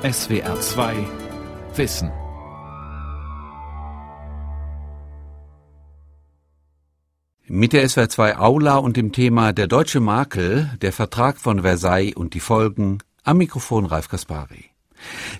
SWR 0.00 0.60
2 0.60 0.94
Wissen. 1.74 2.12
Mit 7.48 7.72
der 7.72 7.88
SWR 7.88 8.08
2 8.08 8.38
Aula 8.38 8.76
und 8.76 8.96
dem 8.96 9.10
Thema 9.10 9.52
Der 9.52 9.66
deutsche 9.66 9.98
Makel, 9.98 10.70
der 10.82 10.92
Vertrag 10.92 11.38
von 11.38 11.62
Versailles 11.62 12.14
und 12.14 12.34
die 12.34 12.40
Folgen, 12.40 12.98
am 13.24 13.38
Mikrofon 13.38 13.86
Ralf 13.86 14.08
Kaspari. 14.08 14.67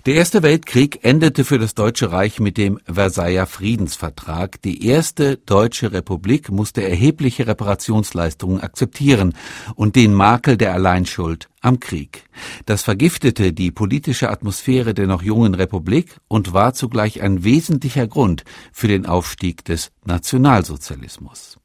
Der 0.05 0.15
Erste 0.15 0.43
Weltkrieg 0.43 0.99
endete 1.03 1.43
für 1.43 1.59
das 1.59 1.75
Deutsche 1.75 2.11
Reich 2.11 2.39
mit 2.39 2.57
dem 2.57 2.79
Versailler 2.85 3.45
Friedensvertrag. 3.45 4.61
Die 4.61 4.87
erste 4.87 5.37
deutsche 5.37 5.91
Republik 5.91 6.49
musste 6.49 6.83
erhebliche 6.83 7.47
Reparationsleistungen 7.47 8.61
akzeptieren 8.61 9.33
und 9.75 9.95
den 9.95 10.13
Makel 10.13 10.57
der 10.57 10.73
Alleinschuld 10.73 11.49
am 11.61 11.79
Krieg. 11.79 12.23
Das 12.65 12.83
vergiftete 12.83 13.53
die 13.53 13.71
politische 13.71 14.29
Atmosphäre 14.29 14.93
der 14.93 15.07
noch 15.07 15.21
jungen 15.21 15.53
Republik 15.53 16.17
und 16.27 16.53
war 16.53 16.73
zugleich 16.73 17.21
ein 17.21 17.43
wesentlicher 17.43 18.07
Grund 18.07 18.45
für 18.71 18.87
den 18.87 19.05
Aufstieg 19.05 19.65
des 19.65 19.91
Nationalsozialismus. 20.05 21.58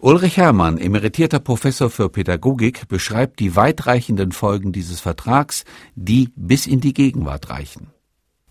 Ulrich 0.00 0.36
Herrmann, 0.36 0.78
emeritierter 0.78 1.40
Professor 1.40 1.90
für 1.90 2.08
Pädagogik, 2.08 2.88
beschreibt 2.88 3.40
die 3.40 3.56
weitreichenden 3.56 4.32
Folgen 4.32 4.72
dieses 4.72 5.00
Vertrags, 5.00 5.64
die 5.94 6.30
bis 6.36 6.66
in 6.66 6.80
die 6.80 6.94
Gegenwart 6.94 7.50
reichen. 7.50 7.88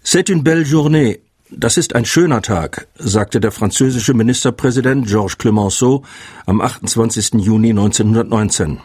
C'est 0.03 0.29
une 0.29 0.43
belle 0.43 0.63
journée. 0.63 1.19
Das 1.51 1.77
ist 1.77 1.95
ein 1.95 2.05
schöner 2.05 2.41
Tag, 2.41 2.87
sagte 2.95 3.39
der 3.39 3.51
französische 3.51 4.13
Ministerpräsident 4.13 5.07
Georges 5.07 5.37
Clemenceau 5.37 6.03
am 6.45 6.59
28. 6.59 7.35
Juni 7.35 7.69
1919. 7.69 8.79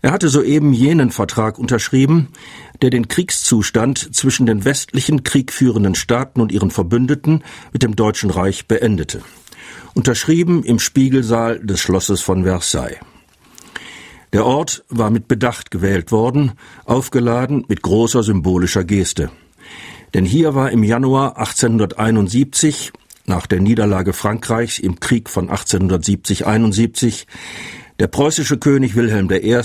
Er 0.00 0.10
hatte 0.10 0.28
soeben 0.28 0.72
jenen 0.72 1.10
Vertrag 1.10 1.58
unterschrieben, 1.58 2.28
der 2.80 2.90
den 2.90 3.06
Kriegszustand 3.06 4.14
zwischen 4.14 4.46
den 4.46 4.64
westlichen 4.64 5.22
kriegführenden 5.22 5.94
Staaten 5.94 6.40
und 6.40 6.50
ihren 6.50 6.70
Verbündeten 6.70 7.44
mit 7.72 7.82
dem 7.82 7.96
Deutschen 7.96 8.30
Reich 8.30 8.66
beendete 8.66 9.22
unterschrieben 9.94 10.62
im 10.64 10.78
Spiegelsaal 10.78 11.58
des 11.60 11.80
Schlosses 11.80 12.20
von 12.20 12.44
Versailles. 12.44 12.98
Der 14.32 14.46
Ort 14.46 14.84
war 14.88 15.10
mit 15.10 15.28
Bedacht 15.28 15.70
gewählt 15.70 16.10
worden, 16.10 16.52
aufgeladen 16.84 17.64
mit 17.68 17.82
großer 17.82 18.22
symbolischer 18.22 18.84
Geste. 18.84 19.30
Denn 20.14 20.24
hier 20.24 20.54
war 20.54 20.70
im 20.70 20.82
Januar 20.82 21.36
1871, 21.36 22.92
nach 23.26 23.46
der 23.46 23.60
Niederlage 23.60 24.12
Frankreichs 24.12 24.78
im 24.78 25.00
Krieg 25.00 25.28
von 25.28 25.50
1870-71, 25.50 27.26
der 27.98 28.06
preußische 28.08 28.58
König 28.58 28.96
Wilhelm 28.96 29.30
I. 29.30 29.62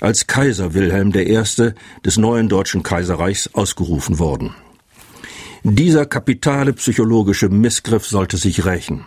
als 0.00 0.26
Kaiser 0.26 0.74
Wilhelm 0.74 1.12
I. 1.14 1.72
des 2.04 2.16
neuen 2.16 2.48
deutschen 2.48 2.82
Kaiserreichs 2.82 3.54
ausgerufen 3.54 4.18
worden. 4.18 4.54
Dieser 5.62 6.06
kapitale 6.06 6.72
psychologische 6.72 7.48
Missgriff 7.48 8.06
sollte 8.06 8.38
sich 8.38 8.64
rächen. 8.64 9.06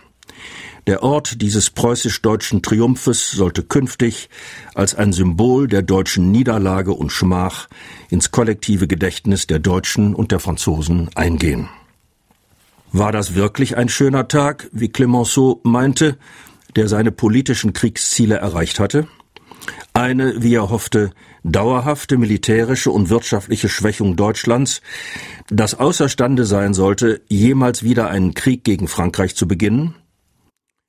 Der 0.85 1.01
Ort 1.01 1.41
dieses 1.41 1.69
preußisch-deutschen 1.69 2.61
Triumphes 2.61 3.31
sollte 3.31 3.63
künftig 3.63 4.29
als 4.75 4.95
ein 4.95 5.13
Symbol 5.13 5.67
der 5.67 5.81
deutschen 5.81 6.31
Niederlage 6.31 6.91
und 6.91 7.11
Schmach 7.11 7.69
ins 8.09 8.31
kollektive 8.31 8.87
Gedächtnis 8.87 9.47
der 9.47 9.59
Deutschen 9.59 10.13
und 10.13 10.33
der 10.33 10.41
Franzosen 10.41 11.09
eingehen. 11.15 11.69
War 12.91 13.13
das 13.13 13.33
wirklich 13.33 13.77
ein 13.77 13.87
schöner 13.87 14.27
Tag, 14.27 14.69
wie 14.73 14.89
Clemenceau 14.89 15.61
meinte, 15.63 16.17
der 16.75 16.89
seine 16.89 17.13
politischen 17.13 17.71
Kriegsziele 17.71 18.35
erreicht 18.35 18.79
hatte? 18.79 19.07
Eine, 19.93 20.43
wie 20.43 20.55
er 20.55 20.69
hoffte, 20.69 21.11
dauerhafte 21.43 22.17
militärische 22.17 22.91
und 22.91 23.09
wirtschaftliche 23.09 23.69
Schwächung 23.69 24.17
Deutschlands, 24.17 24.81
das 25.47 25.75
außerstande 25.75 26.45
sein 26.45 26.73
sollte, 26.73 27.21
jemals 27.29 27.83
wieder 27.83 28.09
einen 28.09 28.33
Krieg 28.33 28.65
gegen 28.65 28.89
Frankreich 28.89 29.35
zu 29.35 29.47
beginnen? 29.47 29.95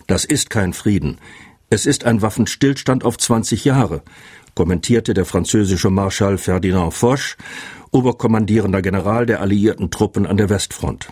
Das 0.07 0.25
ist 0.25 0.51
kein 0.51 0.73
Frieden. 0.73 1.19
Es 1.71 1.87
ist 1.87 2.05
ein 2.05 2.21
Waffenstillstand 2.21 3.05
auf 3.05 3.17
20 3.17 3.65
Jahre, 3.65 4.03
kommentierte 4.55 5.15
der 5.15 5.25
französische 5.25 5.91
Marschall 5.91 6.37
Ferdinand 6.37 6.93
Foch, 6.93 7.37
oberkommandierender 7.91 8.83
General 8.83 9.25
der 9.25 9.41
alliierten 9.41 9.91
Truppen 9.91 10.27
an 10.27 10.37
der 10.37 10.51
Westfront. 10.51 11.09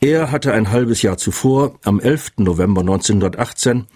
Er 0.00 0.30
hatte 0.30 0.52
ein 0.52 0.70
halbes 0.70 1.00
Jahr 1.00 1.16
zuvor, 1.16 1.78
am 1.84 2.00
11. 2.00 2.32
November 2.36 2.82
1918, 2.82 3.86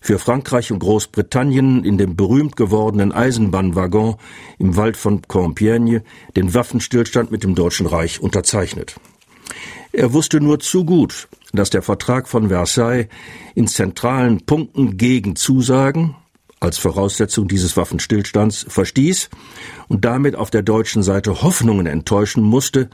für 0.00 0.18
Frankreich 0.18 0.72
und 0.72 0.80
Großbritannien 0.80 1.84
in 1.84 1.96
dem 1.96 2.16
berühmt 2.16 2.56
gewordenen 2.56 3.12
Eisenbahnwaggon 3.12 4.16
im 4.58 4.76
Wald 4.76 4.96
von 4.96 5.22
Compiègne 5.22 6.02
den 6.36 6.52
Waffenstillstand 6.52 7.30
mit 7.30 7.44
dem 7.44 7.54
Deutschen 7.54 7.86
Reich 7.86 8.20
unterzeichnet. 8.20 8.96
Er 9.92 10.12
wusste 10.12 10.40
nur 10.40 10.58
zu 10.58 10.84
gut, 10.84 11.28
dass 11.56 11.70
der 11.70 11.82
Vertrag 11.82 12.28
von 12.28 12.48
Versailles 12.48 13.08
in 13.54 13.66
zentralen 13.66 14.44
Punkten 14.44 14.96
gegen 14.96 15.36
Zusagen 15.36 16.16
als 16.60 16.78
Voraussetzung 16.78 17.46
dieses 17.46 17.76
Waffenstillstands 17.76 18.66
verstieß 18.68 19.28
und 19.88 20.04
damit 20.04 20.34
auf 20.34 20.50
der 20.50 20.62
deutschen 20.62 21.02
Seite 21.02 21.42
Hoffnungen 21.42 21.86
enttäuschen 21.86 22.42
musste, 22.42 22.88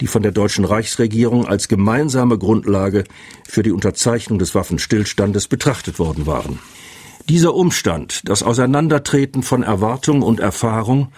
die 0.00 0.06
von 0.06 0.22
der 0.22 0.32
deutschen 0.32 0.64
Reichsregierung 0.64 1.46
als 1.46 1.68
gemeinsame 1.68 2.38
Grundlage 2.38 3.04
für 3.46 3.62
die 3.62 3.70
Unterzeichnung 3.70 4.38
des 4.38 4.54
Waffenstillstandes 4.54 5.46
betrachtet 5.46 5.98
worden 5.98 6.26
waren. 6.26 6.58
Dieser 7.28 7.54
Umstand, 7.54 8.28
das 8.28 8.42
Auseinandertreten 8.42 9.42
von 9.42 9.62
Erwartung 9.62 10.22
und 10.22 10.40
Erfahrung, 10.40 11.12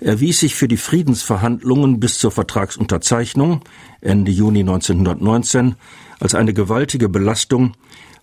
erwies 0.00 0.40
sich 0.40 0.56
für 0.56 0.66
die 0.66 0.76
Friedensverhandlungen 0.76 2.00
bis 2.00 2.18
zur 2.18 2.32
Vertragsunterzeichnung 2.32 3.60
Ende 4.00 4.32
Juni 4.32 4.60
1919 4.60 5.76
als 6.20 6.34
eine 6.34 6.54
gewaltige 6.54 7.08
Belastung, 7.08 7.72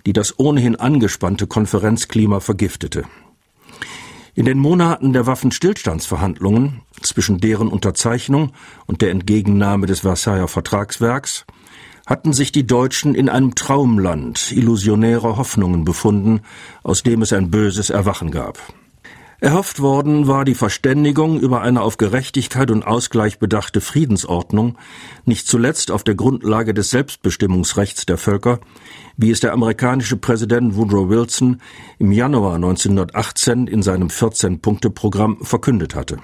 die 0.06 0.13
das 0.13 0.40
ohnehin 0.40 0.75
angespannte 0.75 1.47
Konferenzklima 1.47 2.40
vergiftete. 2.40 3.03
In 4.34 4.46
den 4.46 4.59
Monaten 4.59 5.12
der 5.12 5.28
Waffenstillstandsverhandlungen, 5.28 6.81
zwischen 7.02 7.40
deren 7.40 7.68
Unterzeichnung 7.68 8.53
und 8.85 9.02
der 9.02 9.12
Entgegennahme 9.12 9.88
des 9.88 10.02
Versailler 10.02 10.47
Vertragswerks, 10.47 11.46
hatten 12.06 12.34
sich 12.34 12.52
die 12.52 12.66
Deutschen 12.66 13.13
in 13.13 13.29
einem 13.29 13.56
Traumland 13.56 14.52
illusionärer 14.52 15.38
Hoffnungen 15.38 15.84
befunden, 15.84 16.41
aus 16.84 17.03
dem 17.03 17.22
es 17.22 17.34
ein 17.34 17.52
böses 17.52 17.90
Erwachen 17.90 18.31
gab. 18.31 18.58
Erhofft 19.41 19.81
worden 19.81 20.28
war 20.28 20.46
die 20.46 20.53
Verständigung 20.53 21.40
über 21.40 21.62
eine 21.62 21.81
auf 21.81 21.97
Gerechtigkeit 21.97 22.69
und 22.69 22.85
Ausgleich 22.85 23.40
bedachte 23.40 23.81
Friedensordnung, 23.81 24.78
nicht 25.25 25.47
zuletzt 25.47 25.90
auf 25.90 26.03
der 26.03 26.13
Grundlage 26.13 26.75
des 26.75 26.91
Selbstbestimmungsrechts 26.91 28.06
der 28.06 28.19
Völker, 28.19 28.59
wie 29.18 29.31
es 29.31 29.40
der 29.40 29.53
amerikanische 29.53 30.16
Präsident 30.16 30.75
Woodrow 30.75 31.09
Wilson 31.09 31.59
im 31.97 32.12
Januar 32.12 32.53
1918 32.53 33.66
in 33.66 33.81
seinem 33.81 34.09
14-Punkte-Programm 34.09 35.40
verkündet 35.41 35.96
hatte. 35.96 36.19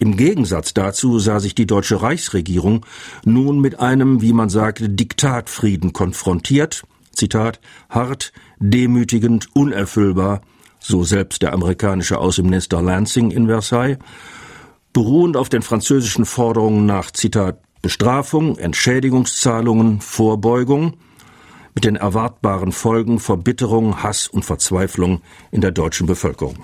Im 0.00 0.16
Gegensatz 0.16 0.74
dazu 0.74 1.20
sah 1.20 1.38
sich 1.38 1.54
die 1.54 1.68
deutsche 1.68 2.02
Reichsregierung 2.02 2.84
nun 3.24 3.60
mit 3.60 3.78
einem, 3.78 4.20
wie 4.20 4.32
man 4.32 4.48
sagte, 4.48 4.88
Diktatfrieden 4.88 5.92
konfrontiert, 5.92 6.82
Zitat, 7.12 7.60
hart, 7.88 8.32
demütigend, 8.58 9.46
unerfüllbar, 9.54 10.42
so 10.86 11.04
selbst 11.04 11.42
der 11.42 11.52
amerikanische 11.52 12.18
Außenminister 12.18 12.80
Lansing 12.80 13.30
in 13.30 13.46
Versailles, 13.46 13.98
beruhend 14.92 15.36
auf 15.36 15.48
den 15.48 15.62
französischen 15.62 16.24
Forderungen 16.24 16.86
nach 16.86 17.10
Zitat 17.10 17.60
Bestrafung, 17.82 18.56
Entschädigungszahlungen, 18.56 20.00
Vorbeugung, 20.00 20.96
mit 21.74 21.84
den 21.84 21.96
erwartbaren 21.96 22.72
Folgen 22.72 23.18
Verbitterung, 23.18 24.02
Hass 24.02 24.26
und 24.26 24.44
Verzweiflung 24.44 25.20
in 25.50 25.60
der 25.60 25.72
deutschen 25.72 26.06
Bevölkerung. 26.06 26.56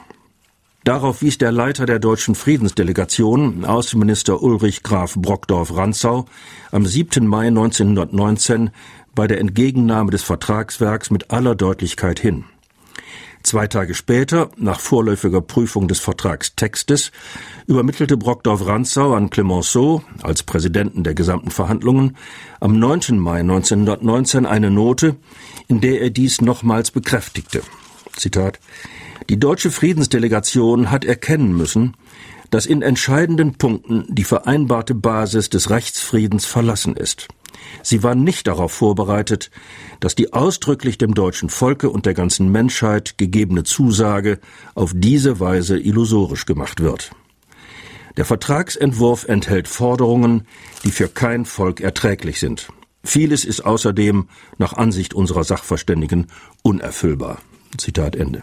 Darauf 0.84 1.22
wies 1.22 1.38
der 1.38 1.52
Leiter 1.52 1.86
der 1.86 2.00
deutschen 2.00 2.34
Friedensdelegation, 2.34 3.64
Außenminister 3.64 4.42
Ulrich 4.42 4.82
Graf 4.82 5.14
Brockdorf-Rantzau, 5.14 6.24
am 6.72 6.86
7. 6.86 7.26
Mai 7.26 7.48
1919 7.48 8.70
bei 9.14 9.26
der 9.26 9.38
Entgegennahme 9.38 10.10
des 10.10 10.22
Vertragswerks 10.22 11.10
mit 11.10 11.30
aller 11.30 11.54
Deutlichkeit 11.54 12.18
hin. 12.18 12.46
Zwei 13.42 13.66
Tage 13.66 13.94
später, 13.94 14.50
nach 14.56 14.78
vorläufiger 14.78 15.40
Prüfung 15.40 15.88
des 15.88 15.98
Vertragstextes, 15.98 17.10
übermittelte 17.66 18.16
Brockdorf-Rantzau 18.16 19.14
an 19.14 19.30
Clemenceau 19.30 20.02
als 20.22 20.44
Präsidenten 20.44 21.02
der 21.02 21.14
gesamten 21.14 21.50
Verhandlungen 21.50 22.16
am 22.60 22.78
9. 22.78 23.18
Mai 23.18 23.40
1919 23.40 24.46
eine 24.46 24.70
Note, 24.70 25.16
in 25.66 25.80
der 25.80 26.00
er 26.02 26.10
dies 26.10 26.40
nochmals 26.40 26.92
bekräftigte. 26.92 27.62
Zitat 28.16 28.60
Die 29.28 29.40
deutsche 29.40 29.70
Friedensdelegation 29.70 30.90
hat 30.90 31.04
erkennen 31.04 31.56
müssen, 31.56 31.96
dass 32.50 32.66
in 32.66 32.82
entscheidenden 32.82 33.54
Punkten 33.54 34.04
die 34.08 34.24
vereinbarte 34.24 34.94
Basis 34.94 35.48
des 35.48 35.70
Rechtsfriedens 35.70 36.44
verlassen 36.44 36.96
ist. 36.96 37.28
Sie 37.82 38.02
war 38.02 38.14
nicht 38.14 38.46
darauf 38.46 38.72
vorbereitet, 38.72 39.50
dass 40.00 40.14
die 40.14 40.32
ausdrücklich 40.32 40.98
dem 40.98 41.14
deutschen 41.14 41.48
Volke 41.48 41.90
und 41.90 42.06
der 42.06 42.14
ganzen 42.14 42.50
Menschheit 42.50 43.18
gegebene 43.18 43.64
Zusage 43.64 44.38
auf 44.74 44.92
diese 44.94 45.40
Weise 45.40 45.78
illusorisch 45.78 46.46
gemacht 46.46 46.80
wird. 46.80 47.10
Der 48.16 48.24
Vertragsentwurf 48.24 49.24
enthält 49.26 49.68
Forderungen, 49.68 50.46
die 50.84 50.90
für 50.90 51.08
kein 51.08 51.44
Volk 51.44 51.80
erträglich 51.80 52.40
sind. 52.40 52.68
Vieles 53.04 53.44
ist 53.44 53.62
außerdem 53.62 54.28
nach 54.58 54.74
Ansicht 54.74 55.14
unserer 55.14 55.44
Sachverständigen 55.44 56.28
unerfüllbar. 56.62 57.38
Zitat 57.78 58.16
Ende. 58.16 58.42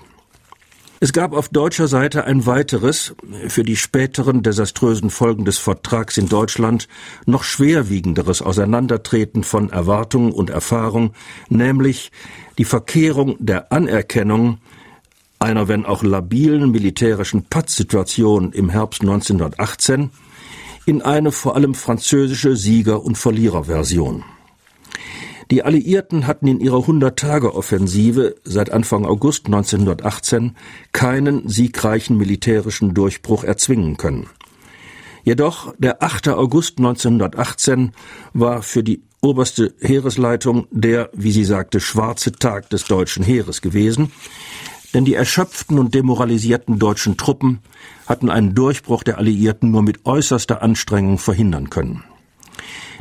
Es 1.01 1.13
gab 1.13 1.34
auf 1.34 1.48
deutscher 1.48 1.88
Seite 1.88 2.25
ein 2.25 2.46
weiteres, 2.46 3.16
für 3.48 3.63
die 3.63 3.78
späteren 3.78 4.44
desaströsen 4.44 5.10
Folgen 5.10 5.46
des 5.46 5.57
Vertrags 5.57 6.18
in 6.18 6.28
Deutschland 6.28 6.90
noch 7.25 7.44
schwerwiegenderes 7.44 8.42
Auseinandertreten 8.42 9.44
von 9.44 9.69
Erwartung 9.69 10.34
und 10.34 10.50
Erfahrung, 10.50 11.13
nämlich 11.48 12.12
die 12.57 12.66
Verkehrung 12.66 13.38
der 13.40 13.72
Anerkennung 13.72 14.60
einer 15.40 15.69
wenn 15.69 15.86
auch 15.86 16.04
labilen 16.04 16.69
militärischen 16.69 17.44
Pattsituation 17.44 18.51
im 18.51 18.69
Herbst 18.69 19.01
1918 19.01 20.12
in 20.86 21.01
eine 21.01 21.31
vor 21.31 21.56
allem 21.56 21.75
französische 21.75 22.57
Sieger- 22.57 23.04
und 23.04 23.18
Verliererversion. 23.18 24.25
Die 25.51 25.63
Alliierten 25.63 26.28
hatten 26.28 26.48
in 26.48 26.60
ihrer 26.60 26.86
Hunderttageoffensive 26.86 28.36
seit 28.44 28.72
Anfang 28.72 29.06
August 29.06 29.48
1918 29.48 30.56
keinen 30.92 31.50
siegreichen 31.50 32.18
militärischen 32.18 32.94
Durchbruch 32.94 33.44
erzwingen 33.44 33.98
können. 33.98 34.28
Jedoch 35.24 35.74
der 35.80 36.04
8. 36.04 36.30
August 36.30 36.78
1918 36.78 37.94
war 38.34 38.62
für 38.62 38.84
die 38.84 39.01
oberste 39.22 39.74
Heeresleitung 39.80 40.68
der, 40.69 41.10
wie 41.13 41.31
sie 41.31 41.46
sagte, 41.46 41.80
schwarze 41.80 42.31
Tag 42.31 42.69
des 42.69 42.86
deutschen 42.86 43.24
Heeres 43.24 43.62
gewesen, 43.62 44.12
denn 44.94 45.04
die 45.04 45.16
erschöpften 45.16 45.80
und 45.80 45.96
demoralisierten 45.96 46.78
deutschen 46.78 47.18
Truppen 47.18 47.60
hatten 48.06 48.30
einen 48.30 48.54
Durchbruch 48.54 49.04
der 49.04 49.18
Alliierten 49.18 49.72
nur 49.72 49.81
mit 49.81 50.06
äußerster 50.06 50.62
Anstrengung 50.62 51.18
verhindern 51.18 51.72
können. 51.72 52.04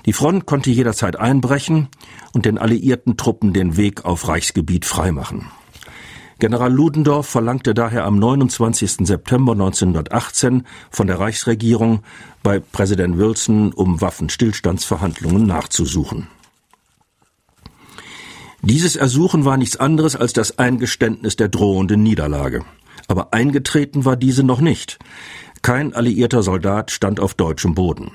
Die 0.08 0.14
Front 0.14 0.46
konnte 0.46 0.70
jederzeit 0.70 1.16
einbrechen 1.16 1.88
und 2.32 2.46
den 2.46 2.56
alliierten 2.56 3.18
Truppen 3.18 3.52
den 3.52 3.76
Weg 3.76 4.06
auf 4.06 4.26
Reichsgebiet 4.26 4.86
freimachen. 4.86 5.50
General 6.38 6.72
Ludendorff 6.72 7.28
verlangte 7.28 7.74
daher 7.74 8.06
am 8.06 8.18
29. 8.18 9.06
September 9.06 9.52
1918 9.52 10.62
von 10.90 11.08
der 11.08 11.20
Reichsregierung 11.20 12.00
bei 12.42 12.58
Präsident 12.58 13.18
Wilson 13.18 13.74
um 13.74 14.00
Waffenstillstandsverhandlungen 14.00 15.46
nachzusuchen. 15.46 16.28
Dieses 18.62 18.96
Ersuchen 18.96 19.44
war 19.44 19.58
nichts 19.58 19.76
anderes 19.76 20.16
als 20.16 20.32
das 20.32 20.58
Eingeständnis 20.58 21.36
der 21.36 21.48
drohenden 21.48 22.02
Niederlage. 22.02 22.64
Aber 23.08 23.34
eingetreten 23.34 24.06
war 24.06 24.16
diese 24.16 24.42
noch 24.42 24.62
nicht. 24.62 24.98
Kein 25.60 25.92
alliierter 25.92 26.42
Soldat 26.42 26.92
stand 26.92 27.20
auf 27.20 27.34
deutschem 27.34 27.74
Boden. 27.74 28.12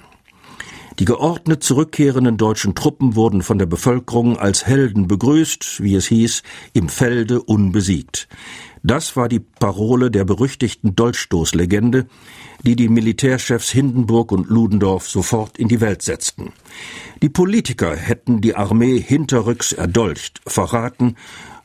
Die 0.99 1.05
geordnet 1.05 1.63
zurückkehrenden 1.63 2.37
deutschen 2.37 2.75
Truppen 2.75 3.15
wurden 3.15 3.41
von 3.41 3.57
der 3.57 3.65
Bevölkerung 3.65 4.37
als 4.37 4.67
Helden 4.67 5.07
begrüßt, 5.07 5.81
wie 5.81 5.95
es 5.95 6.07
hieß, 6.07 6.43
im 6.73 6.87
Felde 6.87 7.41
unbesiegt. 7.41 8.27
Das 8.83 9.15
war 9.15 9.27
die 9.27 9.39
Parole 9.39 10.11
der 10.11 10.23
berüchtigten 10.25 10.95
Dolchstoßlegende, 10.95 12.05
die 12.63 12.75
die 12.75 12.89
Militärchefs 12.89 13.69
Hindenburg 13.71 14.31
und 14.31 14.49
Ludendorff 14.49 15.09
sofort 15.09 15.57
in 15.57 15.67
die 15.67 15.81
Welt 15.81 16.01
setzten. 16.01 16.51
Die 17.21 17.29
Politiker 17.29 17.95
hätten 17.95 18.41
die 18.41 18.55
Armee 18.55 18.99
hinterrücks 18.99 19.71
erdolcht, 19.71 20.41
verraten, 20.45 21.15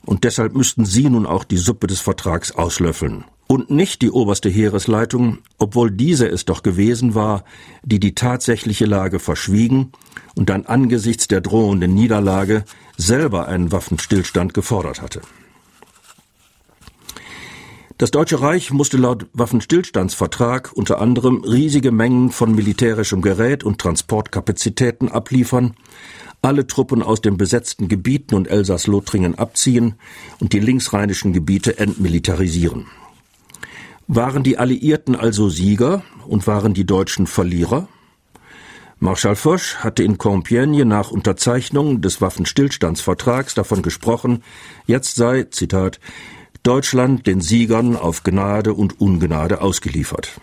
und 0.07 0.25
deshalb 0.25 0.55
müssten 0.55 0.87
sie 0.87 1.11
nun 1.11 1.27
auch 1.27 1.45
die 1.45 1.59
Suppe 1.59 1.87
des 1.87 2.01
Vertrags 2.01 2.53
auslöffeln 2.53 3.25
und 3.49 3.71
nicht 3.71 4.03
die 4.03 4.11
oberste 4.11 4.49
Heeresleitung, 4.49 5.39
obwohl 5.59 5.91
diese 5.91 6.29
es 6.29 6.45
doch 6.45 6.63
gewesen 6.63 7.17
war, 7.17 7.43
die 7.83 7.99
die 7.99 8.15
tatsächliche 8.15 8.85
Lage 8.85 9.19
verschwiegen 9.19 9.91
und 10.37 10.51
dann 10.51 10.67
angesichts 10.67 11.27
der 11.27 11.41
drohenden 11.41 11.95
Niederlage 11.95 12.65
selber 12.97 13.49
einen 13.49 13.73
Waffenstillstand 13.73 14.55
gefordert 14.55 15.03
hatte. 15.03 15.23
Das 17.97 18.13
Deutsche 18.13 18.41
Reich 18.41 18.71
musste 18.71 18.97
laut 18.97 19.27
Waffenstillstandsvertrag 19.33 20.71
unter 20.75 21.01
anderem 21.01 21.43
riesige 21.43 21.91
Mengen 21.91 22.31
von 22.31 22.55
militärischem 22.55 23.23
Gerät 23.23 23.65
und 23.65 23.81
Transportkapazitäten 23.81 25.09
abliefern, 25.09 25.75
alle 26.41 26.69
Truppen 26.69 27.03
aus 27.03 27.21
den 27.21 27.37
besetzten 27.37 27.89
Gebieten 27.89 28.37
und 28.37 28.47
Elsass-Lothringen 28.47 29.37
abziehen 29.37 29.95
und 30.39 30.53
die 30.53 30.61
linksrheinischen 30.61 31.33
Gebiete 31.33 31.79
entmilitarisieren. 31.79 32.87
Waren 34.11 34.43
die 34.43 34.57
Alliierten 34.57 35.15
also 35.15 35.51
Sieger 35.51 36.03
und 36.27 36.47
waren 36.47 36.73
die 36.73 36.87
Deutschen 36.87 37.27
Verlierer? 37.27 37.89
Marschall 39.01 39.37
Foch 39.37 39.75
hatte 39.81 40.03
in 40.03 40.17
Compiègne 40.17 40.87
nach 40.87 41.11
Unterzeichnung 41.11 42.01
des 42.01 42.23
Waffenstillstandsvertrags 42.23 43.53
davon 43.53 43.83
gesprochen, 43.83 44.43
jetzt 44.87 45.17
sei, 45.17 45.43
Zitat, 45.51 46.01
Deutschland 46.63 47.27
den 47.27 47.43
Siegern 47.43 47.97
auf 47.97 48.23
Gnade 48.23 48.73
und 48.73 48.99
Ungnade 48.99 49.61
ausgeliefert. 49.61 50.41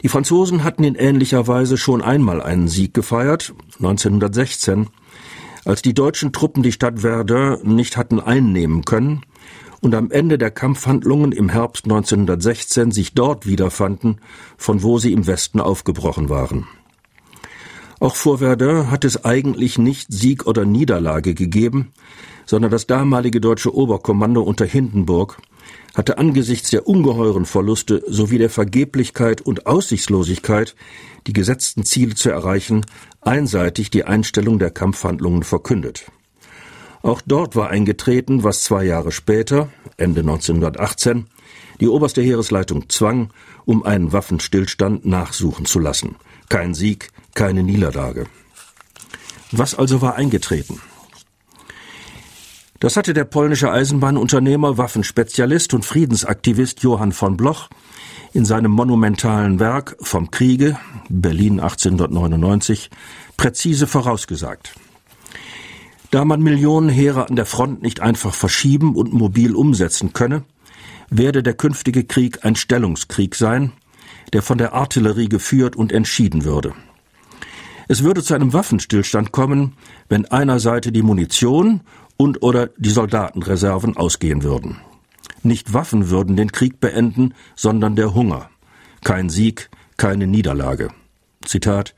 Die 0.00 0.08
Franzosen 0.08 0.64
hatten 0.64 0.84
in 0.84 0.94
ähnlicher 0.94 1.46
Weise 1.48 1.76
schon 1.76 2.00
einmal 2.00 2.40
einen 2.40 2.68
Sieg 2.68 2.94
gefeiert, 2.94 3.52
1916, 3.74 4.88
als 5.66 5.82
die 5.82 5.92
deutschen 5.92 6.32
Truppen 6.32 6.62
die 6.62 6.72
Stadt 6.72 7.00
Verdun 7.00 7.58
nicht 7.76 7.98
hatten 7.98 8.20
einnehmen 8.20 8.86
können 8.86 9.22
und 9.84 9.94
am 9.94 10.10
Ende 10.10 10.38
der 10.38 10.50
Kampfhandlungen 10.50 11.32
im 11.32 11.50
Herbst 11.50 11.84
1916 11.84 12.90
sich 12.90 13.12
dort 13.12 13.46
wiederfanden, 13.46 14.18
von 14.56 14.82
wo 14.82 14.98
sie 14.98 15.12
im 15.12 15.26
Westen 15.26 15.60
aufgebrochen 15.60 16.30
waren. 16.30 16.66
Auch 18.00 18.16
vor 18.16 18.38
Verdun 18.38 18.90
hat 18.90 19.04
es 19.04 19.24
eigentlich 19.24 19.78
nicht 19.78 20.12
Sieg 20.12 20.46
oder 20.46 20.64
Niederlage 20.64 21.34
gegeben, 21.34 21.92
sondern 22.46 22.70
das 22.70 22.86
damalige 22.86 23.40
deutsche 23.40 23.74
Oberkommando 23.74 24.42
unter 24.42 24.64
Hindenburg 24.64 25.40
hatte 25.94 26.18
angesichts 26.18 26.70
der 26.70 26.88
ungeheuren 26.88 27.44
Verluste 27.44 28.02
sowie 28.06 28.38
der 28.38 28.50
Vergeblichkeit 28.50 29.40
und 29.40 29.66
Aussichtslosigkeit, 29.66 30.74
die 31.26 31.32
gesetzten 31.32 31.84
Ziele 31.84 32.14
zu 32.14 32.30
erreichen, 32.30 32.84
einseitig 33.20 33.90
die 33.90 34.04
Einstellung 34.04 34.58
der 34.58 34.70
Kampfhandlungen 34.70 35.42
verkündet. 35.42 36.06
Auch 37.04 37.20
dort 37.20 37.54
war 37.54 37.68
eingetreten, 37.68 38.44
was 38.44 38.62
zwei 38.62 38.82
Jahre 38.82 39.12
später, 39.12 39.68
Ende 39.98 40.22
1918, 40.22 41.26
die 41.78 41.88
oberste 41.88 42.22
Heeresleitung 42.22 42.88
zwang, 42.88 43.28
um 43.66 43.84
einen 43.84 44.14
Waffenstillstand 44.14 45.04
nachsuchen 45.04 45.66
zu 45.66 45.80
lassen. 45.80 46.16
Kein 46.48 46.72
Sieg, 46.72 47.10
keine 47.34 47.62
Niederlage. 47.62 48.24
Was 49.52 49.74
also 49.74 50.00
war 50.00 50.14
eingetreten? 50.14 50.80
Das 52.80 52.96
hatte 52.96 53.12
der 53.12 53.24
polnische 53.24 53.70
Eisenbahnunternehmer, 53.70 54.78
Waffenspezialist 54.78 55.74
und 55.74 55.84
Friedensaktivist 55.84 56.82
Johann 56.82 57.12
von 57.12 57.36
Bloch 57.36 57.68
in 58.32 58.46
seinem 58.46 58.70
monumentalen 58.70 59.60
Werk 59.60 59.96
Vom 60.00 60.30
Kriege, 60.30 60.78
Berlin 61.10 61.60
1899, 61.60 62.88
präzise 63.36 63.86
vorausgesagt. 63.86 64.74
Da 66.14 66.24
man 66.24 66.42
Millionen 66.42 66.90
Heere 66.90 67.28
an 67.28 67.34
der 67.34 67.44
Front 67.44 67.82
nicht 67.82 67.98
einfach 67.98 68.34
verschieben 68.34 68.94
und 68.94 69.12
mobil 69.12 69.56
umsetzen 69.56 70.12
könne, 70.12 70.44
werde 71.10 71.42
der 71.42 71.54
künftige 71.54 72.04
Krieg 72.04 72.44
ein 72.44 72.54
Stellungskrieg 72.54 73.34
sein, 73.34 73.72
der 74.32 74.42
von 74.42 74.56
der 74.56 74.74
Artillerie 74.74 75.28
geführt 75.28 75.74
und 75.74 75.90
entschieden 75.90 76.44
würde. 76.44 76.72
Es 77.88 78.04
würde 78.04 78.22
zu 78.22 78.32
einem 78.32 78.52
Waffenstillstand 78.52 79.32
kommen, 79.32 79.72
wenn 80.08 80.24
einer 80.26 80.60
Seite 80.60 80.92
die 80.92 81.02
Munition 81.02 81.80
und 82.16 82.44
oder 82.44 82.68
die 82.76 82.90
Soldatenreserven 82.90 83.96
ausgehen 83.96 84.44
würden. 84.44 84.76
Nicht 85.42 85.72
Waffen 85.72 86.10
würden 86.10 86.36
den 86.36 86.52
Krieg 86.52 86.78
beenden, 86.78 87.34
sondern 87.56 87.96
der 87.96 88.14
Hunger. 88.14 88.50
Kein 89.02 89.30
Sieg, 89.30 89.68
keine 89.96 90.28
Niederlage. 90.28 90.90
Zitat 91.44 91.96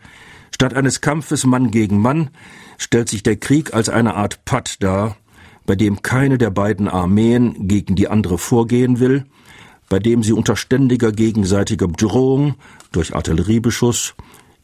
Statt 0.56 0.72
eines 0.72 1.02
Kampfes 1.02 1.44
Mann 1.44 1.70
gegen 1.70 2.00
Mann 2.00 2.30
stellt 2.78 3.10
sich 3.10 3.22
der 3.22 3.36
Krieg 3.36 3.74
als 3.74 3.90
eine 3.90 4.14
Art 4.14 4.46
Patt 4.46 4.82
dar, 4.82 5.18
bei 5.66 5.74
dem 5.74 6.00
keine 6.00 6.38
der 6.38 6.48
beiden 6.48 6.88
Armeen 6.88 7.68
gegen 7.68 7.94
die 7.94 8.08
andere 8.08 8.38
vorgehen 8.38 8.98
will, 8.98 9.26
bei 9.90 9.98
dem 9.98 10.22
sie 10.22 10.32
unter 10.32 10.56
ständiger 10.56 11.12
gegenseitiger 11.12 11.88
Bedrohung 11.88 12.54
durch 12.90 13.14
Artilleriebeschuss 13.14 14.14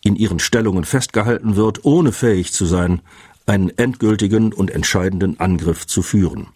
in 0.01 0.17
ihren 0.17 0.39
Stellungen 0.39 0.85
festgehalten 0.85 1.57
wird, 1.57 1.85
ohne 1.85 2.13
fähig 2.13 2.55
zu 2.55 2.65
sein, 2.65 3.03
einen 3.45 3.69
endgültigen 3.69 4.55
und 4.55 4.71
entscheidenden 4.71 5.41
Angriff 5.41 5.87
zu 5.87 6.01
führen. 6.01 6.47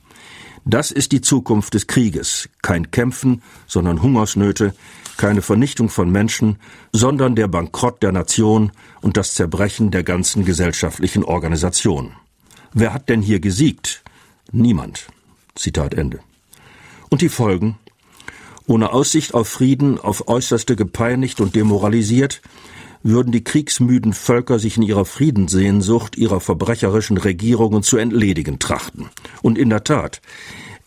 Das 0.68 0.90
ist 0.90 1.12
die 1.12 1.20
Zukunft 1.20 1.74
des 1.74 1.86
Krieges, 1.86 2.48
kein 2.60 2.90
Kämpfen, 2.90 3.40
sondern 3.68 4.02
Hungersnöte, 4.02 4.74
keine 5.16 5.40
Vernichtung 5.40 5.88
von 5.88 6.10
Menschen, 6.10 6.58
sondern 6.92 7.36
der 7.36 7.46
Bankrott 7.46 8.02
der 8.02 8.10
Nation 8.10 8.72
und 9.00 9.16
das 9.16 9.34
Zerbrechen 9.34 9.92
der 9.92 10.02
ganzen 10.02 10.44
gesellschaftlichen 10.44 11.22
Organisation. 11.22 12.14
Wer 12.72 12.92
hat 12.92 13.08
denn 13.08 13.22
hier 13.22 13.38
gesiegt? 13.38 14.02
Niemand. 14.50 15.06
Zitat 15.54 15.94
Ende. 15.94 16.18
Und 17.10 17.20
die 17.22 17.28
Folgen? 17.28 17.78
Ohne 18.66 18.92
Aussicht 18.92 19.34
auf 19.34 19.46
Frieden, 19.46 20.00
auf 20.00 20.26
äußerste 20.26 20.74
gepeinigt 20.74 21.40
und 21.40 21.54
demoralisiert, 21.54 22.42
würden 23.08 23.32
die 23.32 23.44
kriegsmüden 23.44 24.12
Völker 24.12 24.58
sich 24.58 24.76
in 24.76 24.82
ihrer 24.82 25.04
Friedenssehnsucht 25.04 26.16
ihrer 26.16 26.40
verbrecherischen 26.40 27.18
Regierungen 27.18 27.82
zu 27.82 27.96
entledigen 27.96 28.58
trachten. 28.58 29.06
Und 29.42 29.58
in 29.58 29.70
der 29.70 29.84
Tat, 29.84 30.20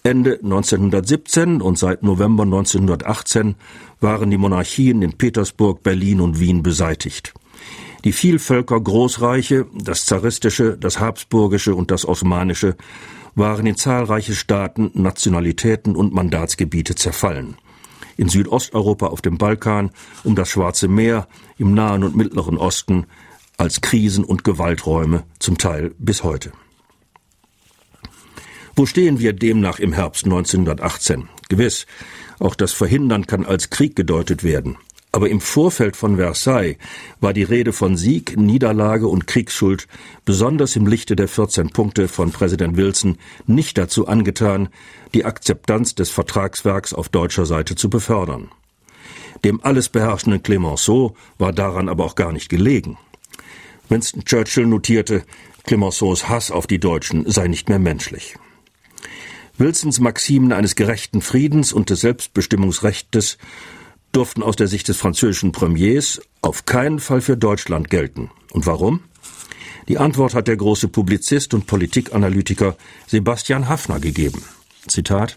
Ende 0.03 0.39
1917 0.43 1.61
und 1.61 1.77
seit 1.77 2.03
November 2.03 2.43
1918 2.43 3.55
waren 3.99 4.31
die 4.31 4.37
Monarchien 4.37 5.01
in 5.01 5.13
Petersburg, 5.13 5.83
Berlin 5.83 6.21
und 6.21 6.39
Wien 6.39 6.63
beseitigt. 6.63 7.33
Die 8.05 8.13
Vielvölker 8.13 8.79
Großreiche, 8.79 9.65
das 9.73 10.05
zaristische, 10.05 10.77
das 10.77 10.99
habsburgische 10.99 11.75
und 11.75 11.91
das 11.91 12.05
osmanische, 12.05 12.77
waren 13.35 13.65
in 13.65 13.75
zahlreiche 13.75 14.35
Staaten, 14.35 14.91
Nationalitäten 14.93 15.95
und 15.95 16.13
Mandatsgebiete 16.13 16.95
zerfallen. 16.95 17.57
In 18.19 18.27
Südosteuropa 18.27 19.07
auf 19.07 19.21
dem 19.21 19.37
Balkan, 19.37 19.91
um 20.25 20.35
das 20.35 20.49
Schwarze 20.49 20.89
Meer, 20.89 21.29
im 21.57 21.73
Nahen 21.73 22.03
und 22.03 22.17
Mittleren 22.17 22.57
Osten, 22.57 23.05
als 23.55 23.79
Krisen- 23.79 24.25
und 24.25 24.43
Gewalträume, 24.43 25.23
zum 25.39 25.57
Teil 25.57 25.95
bis 25.99 26.21
heute. 26.21 26.51
Wo 28.75 28.85
stehen 28.85 29.19
wir 29.19 29.31
demnach 29.31 29.79
im 29.79 29.93
Herbst 29.93 30.25
1918? 30.25 31.29
Gewiss, 31.47 31.85
auch 32.39 32.55
das 32.55 32.73
Verhindern 32.73 33.25
kann 33.25 33.45
als 33.45 33.69
Krieg 33.69 33.95
gedeutet 33.95 34.43
werden. 34.43 34.75
Aber 35.11 35.29
im 35.29 35.41
Vorfeld 35.41 35.95
von 35.95 36.17
Versailles 36.17 36.77
war 37.19 37.33
die 37.33 37.43
Rede 37.43 37.73
von 37.73 37.97
Sieg, 37.97 38.37
Niederlage 38.37 39.07
und 39.07 39.25
Kriegsschuld 39.25 39.87
besonders 40.23 40.75
im 40.75 40.85
Lichte 40.85 41.15
der 41.15 41.27
14 41.27 41.69
Punkte 41.69 42.07
von 42.07 42.31
Präsident 42.31 42.77
Wilson 42.77 43.17
nicht 43.47 43.77
dazu 43.77 44.07
angetan, 44.07 44.69
die 45.15 45.25
Akzeptanz 45.25 45.95
des 45.95 46.11
Vertragswerks 46.11 46.93
auf 46.93 47.09
deutscher 47.09 47.47
Seite 47.47 47.75
zu 47.75 47.89
befördern. 47.89 48.49
Dem 49.43 49.63
alles 49.63 49.89
beherrschenden 49.89 50.43
Clemenceau 50.43 51.15
war 51.39 51.53
daran 51.53 51.89
aber 51.89 52.05
auch 52.05 52.15
gar 52.15 52.31
nicht 52.31 52.49
gelegen. 52.49 52.97
Winston 53.87 54.25
Churchill 54.25 54.67
notierte, 54.67 55.23
Clemenceaus 55.63 56.29
Hass 56.29 56.51
auf 56.51 56.67
die 56.67 56.79
Deutschen 56.79 57.29
sei 57.29 57.47
nicht 57.47 57.69
mehr 57.69 57.79
menschlich. 57.79 58.35
Wilsons 59.57 59.99
Maximen 59.99 60.53
eines 60.53 60.75
gerechten 60.75 61.21
Friedens 61.21 61.73
und 61.73 61.89
des 61.89 62.01
Selbstbestimmungsrechts 62.01 63.37
durften 64.11 64.43
aus 64.43 64.55
der 64.55 64.67
Sicht 64.67 64.87
des 64.87 64.97
französischen 64.97 65.51
Premiers 65.51 66.21
auf 66.41 66.65
keinen 66.65 66.99
Fall 66.99 67.21
für 67.21 67.37
Deutschland 67.37 67.89
gelten. 67.89 68.31
Und 68.51 68.65
warum? 68.65 69.01
Die 69.87 69.97
Antwort 69.97 70.33
hat 70.33 70.47
der 70.47 70.57
große 70.57 70.87
Publizist 70.87 71.53
und 71.53 71.67
Politikanalytiker 71.67 72.75
Sebastian 73.07 73.67
Haffner 73.67 73.99
gegeben. 73.99 74.43
Zitat 74.87 75.35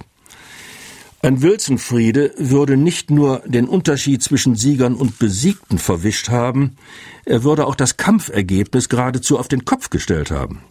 ein 1.25 1.41
Wilsonfriede 1.41 2.35
würde 2.37 2.77
nicht 2.77 3.13
nur 3.13 3.45
den 3.47 3.69
Unterschied 3.69 4.25
zwischen 4.25 4.57
Siegern 4.57 4.97
und 4.97 5.21
Besiegten 5.21 5.79
verwischt 5.79 6.31
haben, 6.31 6.75
er 7.25 7.45
würde 7.45 7.69
auch 7.69 7.77
das 7.77 7.97
Kampfergebnis 7.97 8.89
geradezu 8.89 9.39
auf 9.39 9.47
den 9.47 9.65
Kopf 9.65 9.89
gestellt 9.89 10.33
haben. 10.33 10.65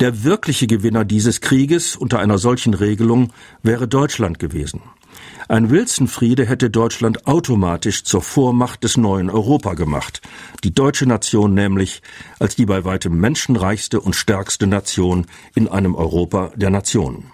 Der 0.00 0.24
wirkliche 0.24 0.66
Gewinner 0.66 1.04
dieses 1.04 1.42
Krieges 1.42 1.96
unter 1.96 2.18
einer 2.18 2.38
solchen 2.38 2.72
Regelung 2.72 3.34
wäre 3.62 3.86
Deutschland 3.86 4.38
gewesen. 4.38 4.80
Ein 5.48 5.70
Wilsonfriede 5.70 6.46
hätte 6.46 6.70
Deutschland 6.70 7.26
automatisch 7.26 8.04
zur 8.04 8.22
Vormacht 8.22 8.84
des 8.84 8.96
neuen 8.96 9.30
Europa 9.30 9.74
gemacht, 9.74 10.22
die 10.62 10.74
deutsche 10.74 11.06
Nation 11.06 11.54
nämlich 11.54 12.02
als 12.38 12.56
die 12.56 12.66
bei 12.66 12.84
weitem 12.84 13.18
menschenreichste 13.18 14.00
und 14.00 14.16
stärkste 14.16 14.66
Nation 14.66 15.26
in 15.54 15.68
einem 15.68 15.94
Europa 15.94 16.52
der 16.56 16.70
Nationen. 16.70 17.30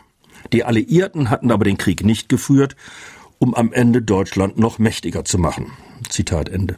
Die 0.53 0.65
Alliierten 0.65 1.31
hatten 1.31 1.51
aber 1.51 1.65
den 1.65 1.79
Krieg 1.79 2.05
nicht 2.05 2.29
geführt, 2.29 2.75
um 3.39 3.55
am 3.55 3.73
Ende 3.73 4.03
Deutschland 4.03 4.59
noch 4.59 4.79
mächtiger 4.79 5.25
zu 5.25 5.39
machen. 5.39 5.73
Zitat 6.09 6.49
Ende. 6.49 6.77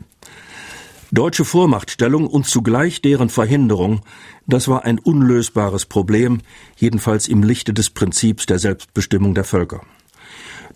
Deutsche 1.10 1.44
Vormachtstellung 1.44 2.26
und 2.26 2.46
zugleich 2.46 3.02
deren 3.02 3.28
Verhinderung, 3.28 4.00
das 4.46 4.68
war 4.68 4.84
ein 4.84 4.98
unlösbares 4.98 5.84
Problem, 5.84 6.40
jedenfalls 6.76 7.28
im 7.28 7.42
Lichte 7.42 7.74
des 7.74 7.90
Prinzips 7.90 8.46
der 8.46 8.58
Selbstbestimmung 8.58 9.34
der 9.34 9.44
Völker. 9.44 9.82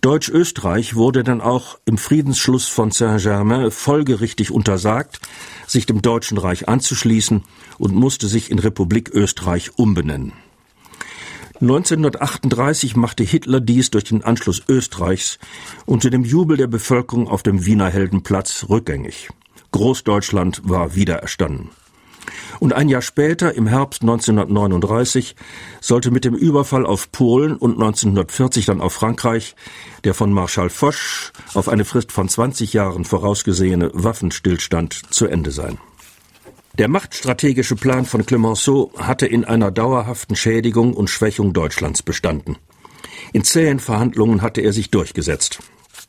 Deutsch-Österreich 0.01 0.95
wurde 0.95 1.23
dann 1.23 1.41
auch 1.41 1.79
im 1.85 1.97
Friedensschluss 1.97 2.67
von 2.67 2.91
Saint-Germain 2.91 3.71
folgerichtig 3.71 4.51
untersagt, 4.51 5.19
sich 5.65 5.85
dem 5.85 6.01
Deutschen 6.01 6.37
Reich 6.37 6.67
anzuschließen 6.67 7.43
und 7.77 7.95
musste 7.95 8.27
sich 8.27 8.51
in 8.51 8.59
Republik 8.59 9.09
Österreich 9.13 9.77
umbenennen. 9.77 10.33
1938 11.59 12.95
machte 12.95 13.23
Hitler 13.23 13.59
dies 13.59 13.89
durch 13.89 14.03
den 14.03 14.23
Anschluss 14.23 14.61
Österreichs 14.67 15.39
unter 15.87 16.11
dem 16.11 16.23
Jubel 16.23 16.55
der 16.55 16.67
Bevölkerung 16.67 17.27
auf 17.27 17.41
dem 17.41 17.65
Wiener 17.65 17.89
Heldenplatz 17.89 18.67
rückgängig. 18.69 19.29
Großdeutschland 19.71 20.61
war 20.65 20.95
wiedererstanden. 20.95 21.69
Und 22.59 22.73
ein 22.73 22.89
Jahr 22.89 23.01
später, 23.01 23.53
im 23.53 23.67
Herbst 23.67 24.01
1939, 24.01 25.35
sollte 25.81 26.11
mit 26.11 26.25
dem 26.25 26.35
Überfall 26.35 26.85
auf 26.85 27.11
Polen 27.11 27.55
und 27.55 27.73
1940 27.73 28.65
dann 28.65 28.81
auf 28.81 28.93
Frankreich 28.93 29.55
der 30.03 30.13
von 30.13 30.31
Marschall 30.31 30.69
Foch 30.69 31.31
auf 31.53 31.69
eine 31.69 31.85
Frist 31.85 32.11
von 32.11 32.29
20 32.29 32.73
Jahren 32.73 33.05
vorausgesehene 33.05 33.91
Waffenstillstand 33.93 35.13
zu 35.13 35.27
Ende 35.27 35.51
sein. 35.51 35.77
Der 36.77 36.87
machtstrategische 36.87 37.75
Plan 37.75 38.05
von 38.05 38.25
Clemenceau 38.25 38.91
hatte 38.97 39.25
in 39.25 39.45
einer 39.45 39.71
dauerhaften 39.71 40.35
Schädigung 40.35 40.93
und 40.93 41.09
Schwächung 41.09 41.51
Deutschlands 41.51 42.03
bestanden. 42.03 42.57
In 43.33 43.43
zähen 43.43 43.79
Verhandlungen 43.79 44.41
hatte 44.41 44.61
er 44.61 44.73
sich 44.73 44.91
durchgesetzt. 44.91 45.59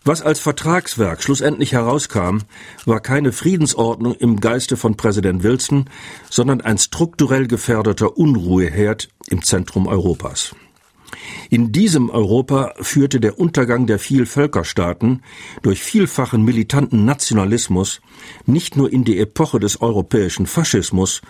Was 0.04 0.22
als 0.22 0.40
Vertragswerk 0.40 1.22
schlussendlich 1.22 1.72
herauskam, 1.72 2.38
war 2.86 3.00
keine 3.00 3.32
Friedensordnung 3.32 4.14
im 4.14 4.40
Geiste 4.40 4.76
von 4.76 4.96
Präsident 4.96 5.42
Wilson, 5.42 5.90
sondern 6.30 6.60
ein 6.60 6.78
strukturell 6.78 7.46
gefährdeter 7.46 8.16
Unruheherd 8.16 9.08
im 9.28 9.42
Zentrum 9.42 9.86
Europas. 9.86 10.54
In 11.50 11.72
diesem 11.72 12.10
Europa 12.10 12.74
führte 12.80 13.20
der 13.20 13.38
Untergang 13.38 13.86
der 13.86 13.98
Vielvölkerstaaten 13.98 15.22
durch 15.62 15.82
vielfachen 15.82 16.44
militanten 16.44 17.04
Nationalismus 17.04 18.00
nicht 18.44 18.76
nur 18.76 18.92
in 18.92 19.04
die 19.04 19.18
Epoche 19.18 19.58
des 19.58 19.80
europäischen 19.80 20.46
Faschismus, 20.46 21.22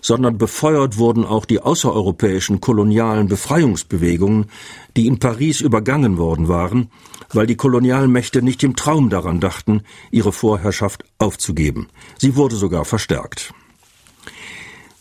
sondern 0.00 0.38
befeuert 0.38 0.96
wurden 0.96 1.24
auch 1.24 1.44
die 1.44 1.60
außereuropäischen 1.60 2.60
kolonialen 2.60 3.28
Befreiungsbewegungen, 3.28 4.46
die 4.96 5.06
in 5.06 5.18
Paris 5.18 5.60
übergangen 5.60 6.16
worden 6.16 6.48
waren, 6.48 6.90
weil 7.32 7.46
die 7.46 7.56
Kolonialmächte 7.56 8.42
nicht 8.42 8.62
im 8.62 8.76
Traum 8.76 9.10
daran 9.10 9.40
dachten, 9.40 9.82
ihre 10.10 10.32
Vorherrschaft 10.32 11.04
aufzugeben. 11.18 11.88
Sie 12.18 12.36
wurde 12.36 12.56
sogar 12.56 12.84
verstärkt. 12.84 13.52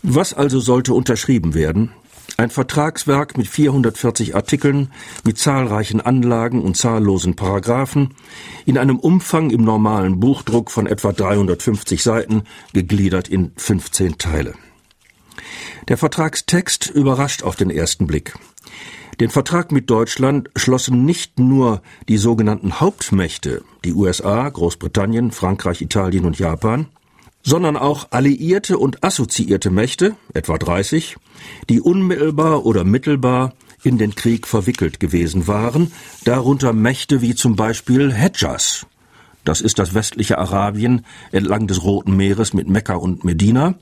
Was 0.04 0.34
also 0.34 0.60
sollte 0.60 0.94
unterschrieben 0.94 1.54
werden? 1.54 1.92
Ein 2.38 2.50
Vertragswerk 2.50 3.38
mit 3.38 3.48
440 3.48 4.36
Artikeln, 4.36 4.92
mit 5.24 5.38
zahlreichen 5.38 6.02
Anlagen 6.02 6.62
und 6.62 6.76
zahllosen 6.76 7.36
Paragraphen, 7.36 8.14
in 8.66 8.78
einem 8.78 9.00
Umfang 9.00 9.52
im 9.52 9.64
normalen 9.64 10.20
Buchdruck 10.20 10.70
von 10.70 10.86
etwa 10.86 11.14
350 11.14 12.04
Seiten, 12.04 12.44
gegliedert 12.74 13.30
in 13.30 13.54
15 13.56 14.18
Teile. 14.18 14.54
Der 15.88 15.98
Vertragstext 15.98 16.90
überrascht 16.90 17.44
auf 17.44 17.56
den 17.56 17.70
ersten 17.70 18.06
Blick. 18.06 18.34
Den 19.20 19.30
Vertrag 19.30 19.72
mit 19.72 19.90
Deutschland 19.90 20.50
schlossen 20.56 21.06
nicht 21.06 21.40
nur 21.40 21.82
die 22.10 22.18
sogenannten 22.18 22.80
Hauptmächte, 22.82 23.64
die 23.86 23.94
USA, 23.94 24.50
Großbritannien, 24.50 25.32
Frankreich, 25.32 25.82
Italien 25.82 26.26
und 26.26 26.38
Japan, 26.38 26.88
sondern 27.42 27.78
auch 27.78 28.08
alliierte 28.12 28.78
und 28.78 29.04
assoziierte 29.04 29.70
Mächte, 29.70 30.16
etwa 30.34 30.58
30, 30.58 31.16
die 31.70 31.80
unmittelbar 31.80 32.66
oder 32.66 32.84
mittelbar 32.84 33.54
in 33.84 33.98
den 33.98 34.16
Krieg 34.16 34.48
verwickelt 34.48 35.00
gewesen 35.00 35.48
waren, 35.48 35.94
darunter 36.26 36.74
Mächte 36.74 37.22
wie 37.22 37.36
zum 37.36 37.56
Beispiel 37.56 38.12
Hedjas, 38.12 38.86
das 39.46 39.62
ist 39.62 39.80
das 39.80 39.94
westliche 39.94 40.38
Arabien 40.38 41.06
entlang 41.32 41.68
des 41.68 41.84
Roten 41.84 42.16
Meeres 42.16 42.54
mit 42.54 42.68
Mekka 42.68 42.96
und 42.96 43.24
Medina, 43.24 43.76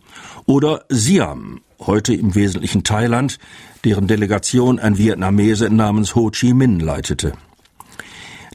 oder 0.45 0.85
Siam, 0.89 1.61
heute 1.79 2.13
im 2.13 2.35
Wesentlichen 2.35 2.83
Thailand, 2.83 3.39
deren 3.83 4.07
Delegation 4.07 4.79
ein 4.79 4.97
Vietnamese 4.97 5.69
namens 5.69 6.15
Ho 6.15 6.29
Chi 6.29 6.53
Minh 6.53 6.79
leitete. 6.79 7.33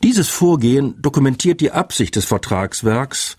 Dieses 0.05 0.29
Vorgehen 0.29 0.95
dokumentiert 1.03 1.61
die 1.61 1.73
Absicht 1.73 2.15
des 2.15 2.25
Vertragswerks, 2.25 3.37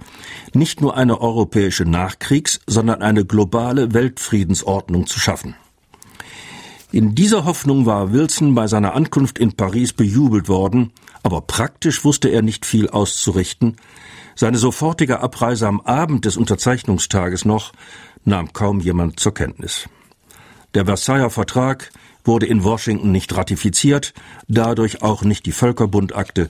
nicht 0.53 0.81
nur 0.81 0.97
eine 0.97 1.21
europäische 1.21 1.85
Nachkriegs-, 1.85 2.59
sondern 2.67 3.01
eine 3.01 3.23
globale 3.23 3.93
Weltfriedensordnung 3.93 5.07
zu 5.07 5.19
schaffen. 5.19 5.55
In 6.91 7.15
dieser 7.15 7.45
Hoffnung 7.45 7.85
war 7.85 8.11
Wilson 8.11 8.55
bei 8.55 8.67
seiner 8.67 8.95
Ankunft 8.95 9.38
in 9.38 9.53
Paris 9.53 9.93
bejubelt 9.93 10.49
worden, 10.49 10.91
aber 11.23 11.41
praktisch 11.41 12.03
wusste 12.03 12.29
er 12.29 12.41
nicht 12.41 12.65
viel 12.65 12.89
auszurichten. 12.89 13.77
Seine 14.35 14.57
sofortige 14.57 15.19
Abreise 15.19 15.67
am 15.67 15.81
Abend 15.81 16.25
des 16.25 16.38
Unterzeichnungstages 16.38 17.45
noch 17.45 17.73
nahm 18.25 18.53
kaum 18.53 18.79
jemand 18.79 19.19
zur 19.19 19.33
Kenntnis. 19.33 19.89
Der 20.73 20.85
Versailler 20.85 21.29
Vertrag 21.29 21.91
wurde 22.23 22.45
in 22.45 22.63
Washington 22.63 23.11
nicht 23.11 23.35
ratifiziert, 23.35 24.13
dadurch 24.47 25.01
auch 25.01 25.23
nicht 25.23 25.45
die 25.45 25.51
Völkerbundakte, 25.51 26.49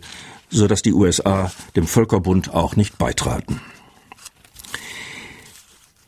so 0.49 0.67
dass 0.67 0.81
die 0.81 0.93
USA 0.93 1.51
dem 1.75 1.87
Völkerbund 1.87 2.53
auch 2.53 2.75
nicht 2.75 2.97
beitraten. 2.97 3.61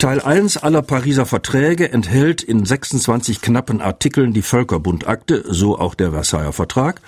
Teil 0.01 0.19
1 0.19 0.57
aller 0.57 0.81
Pariser 0.81 1.27
Verträge 1.27 1.91
enthält 1.91 2.41
in 2.41 2.65
26 2.65 3.39
knappen 3.39 3.81
Artikeln 3.81 4.33
die 4.33 4.41
Völkerbundakte, 4.41 5.43
so 5.47 5.77
auch 5.77 5.93
der 5.93 6.09
Versailler 6.09 6.53
Vertrag, 6.53 7.01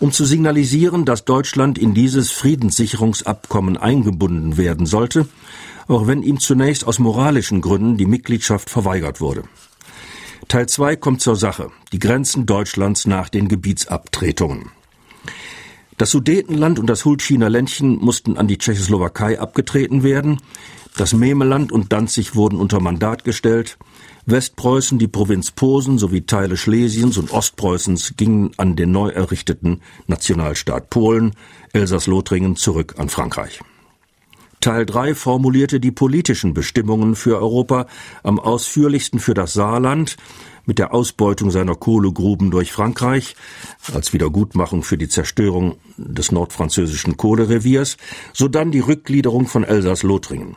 um 0.00 0.10
zu 0.10 0.24
signalisieren, 0.24 1.04
dass 1.04 1.24
Deutschland 1.24 1.78
in 1.78 1.94
dieses 1.94 2.32
Friedenssicherungsabkommen 2.32 3.76
eingebunden 3.76 4.56
werden 4.56 4.84
sollte, 4.84 5.28
auch 5.86 6.08
wenn 6.08 6.24
ihm 6.24 6.40
zunächst 6.40 6.84
aus 6.84 6.98
moralischen 6.98 7.60
Gründen 7.60 7.98
die 7.98 8.06
Mitgliedschaft 8.06 8.68
verweigert 8.68 9.20
wurde. 9.20 9.44
Teil 10.48 10.68
2 10.68 10.96
kommt 10.96 11.20
zur 11.20 11.36
Sache, 11.36 11.70
die 11.92 12.00
Grenzen 12.00 12.46
Deutschlands 12.46 13.06
nach 13.06 13.28
den 13.28 13.46
Gebietsabtretungen. 13.46 14.72
Das 15.98 16.10
Sudetenland 16.10 16.80
und 16.80 16.88
das 16.88 17.04
Hultschiner 17.04 17.48
Ländchen 17.48 17.96
mussten 17.98 18.36
an 18.36 18.48
die 18.48 18.58
Tschechoslowakei 18.58 19.38
abgetreten 19.38 20.02
werden, 20.02 20.40
das 20.96 21.12
Memeland 21.12 21.72
und 21.72 21.92
Danzig 21.92 22.34
wurden 22.36 22.58
unter 22.58 22.80
Mandat 22.80 23.24
gestellt, 23.24 23.78
Westpreußen, 24.26 24.98
die 24.98 25.08
Provinz 25.08 25.50
Posen 25.50 25.98
sowie 25.98 26.22
Teile 26.22 26.56
Schlesiens 26.56 27.18
und 27.18 27.30
Ostpreußens 27.30 28.14
gingen 28.16 28.52
an 28.56 28.74
den 28.74 28.90
neu 28.90 29.10
errichteten 29.10 29.82
Nationalstaat 30.06 30.88
Polen, 30.88 31.34
Elsass-Lothringen 31.72 32.56
zurück 32.56 32.94
an 32.96 33.10
Frankreich. 33.10 33.60
Teil 34.60 34.86
3 34.86 35.14
formulierte 35.14 35.78
die 35.78 35.90
politischen 35.90 36.54
Bestimmungen 36.54 37.16
für 37.16 37.36
Europa, 37.36 37.86
am 38.22 38.40
ausführlichsten 38.40 39.20
für 39.20 39.34
das 39.34 39.52
Saarland, 39.52 40.16
mit 40.64 40.78
der 40.78 40.94
Ausbeutung 40.94 41.50
seiner 41.50 41.74
Kohlegruben 41.74 42.50
durch 42.50 42.72
Frankreich 42.72 43.36
als 43.92 44.14
Wiedergutmachung 44.14 44.82
für 44.82 44.96
die 44.96 45.08
Zerstörung 45.08 45.76
des 45.98 46.32
nordfranzösischen 46.32 47.18
Kohlereviers, 47.18 47.98
sodann 48.32 48.70
die 48.70 48.80
Rückgliederung 48.80 49.46
von 49.46 49.64
Elsass-Lothringen. 49.64 50.56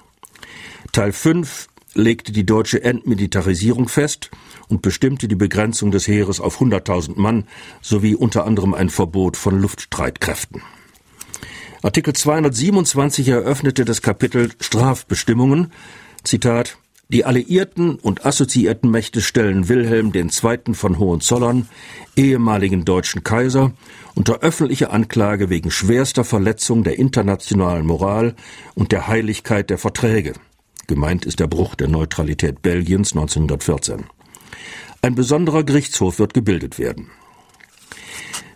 Teil 0.91 1.11
5 1.11 1.67
legte 1.93 2.31
die 2.31 2.45
deutsche 2.45 2.83
Entmilitarisierung 2.83 3.87
fest 3.87 4.29
und 4.67 4.81
bestimmte 4.81 5.27
die 5.27 5.35
Begrenzung 5.35 5.91
des 5.91 6.07
Heeres 6.07 6.39
auf 6.39 6.61
100.000 6.61 7.19
Mann 7.19 7.45
sowie 7.81 8.15
unter 8.15 8.45
anderem 8.45 8.73
ein 8.73 8.89
Verbot 8.89 9.35
von 9.37 9.59
Luftstreitkräften. 9.59 10.61
Artikel 11.81 12.13
227 12.13 13.27
eröffnete 13.27 13.85
das 13.85 14.01
Kapitel 14.01 14.51
Strafbestimmungen. 14.59 15.71
Zitat 16.23 16.77
die 17.09 17.23
alliierten 17.23 17.95
und 17.95 18.25
assoziierten 18.25 18.91
Mächte 18.91 19.21
stellen 19.21 19.69
Wilhelm 19.69 20.11
II. 20.13 20.73
von 20.73 20.99
Hohenzollern, 20.99 21.69
ehemaligen 22.17 22.83
deutschen 22.83 23.23
Kaiser, 23.23 23.71
unter 24.13 24.39
öffentliche 24.39 24.89
Anklage 24.89 25.49
wegen 25.49 25.71
schwerster 25.71 26.25
Verletzung 26.25 26.83
der 26.83 26.99
internationalen 26.99 27.85
Moral 27.85 28.35
und 28.75 28.91
der 28.91 29.07
Heiligkeit 29.07 29.69
der 29.69 29.77
Verträge. 29.77 30.33
Gemeint 30.87 31.25
ist 31.25 31.41
der 31.41 31.47
Bruch 31.47 31.75
der 31.75 31.89
Neutralität 31.89 32.61
Belgiens 32.61 33.11
1914. 33.11 34.05
Ein 35.01 35.15
besonderer 35.15 35.63
Gerichtshof 35.63 36.17
wird 36.17 36.33
gebildet 36.33 36.79
werden. 36.79 37.11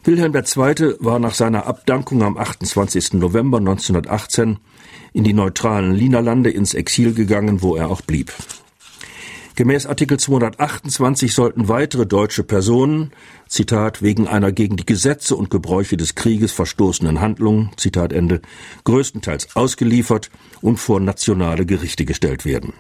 Wilhelm 0.05 0.33
II. 0.33 0.95
war 0.99 1.19
nach 1.19 1.33
seiner 1.33 1.67
Abdankung 1.67 2.23
am 2.23 2.37
28. 2.37 3.13
November 3.13 3.57
1918 3.57 4.57
in 5.13 5.25
die 5.25 5.33
neutralen 5.33 5.93
Linerlande 5.93 6.49
ins 6.49 6.73
Exil 6.73 7.13
gegangen, 7.13 7.61
wo 7.61 7.75
er 7.75 7.89
auch 7.89 8.01
blieb. 8.01 8.31
Gemäß 9.55 9.85
Artikel 9.85 10.17
228 10.17 11.33
sollten 11.33 11.67
weitere 11.67 12.05
deutsche 12.05 12.43
Personen, 12.43 13.11
Zitat, 13.49 14.01
wegen 14.01 14.27
einer 14.27 14.53
gegen 14.53 14.77
die 14.77 14.85
Gesetze 14.85 15.35
und 15.35 15.49
Gebräuche 15.49 15.97
des 15.97 16.15
Krieges 16.15 16.53
verstoßenen 16.53 17.19
Handlung, 17.19 17.71
Zitat 17.75 18.13
Ende, 18.13 18.41
größtenteils 18.85 19.55
ausgeliefert 19.55 20.31
und 20.61 20.77
vor 20.77 21.01
nationale 21.01 21.65
Gerichte 21.65 22.05
gestellt 22.05 22.45
werden. 22.45 22.73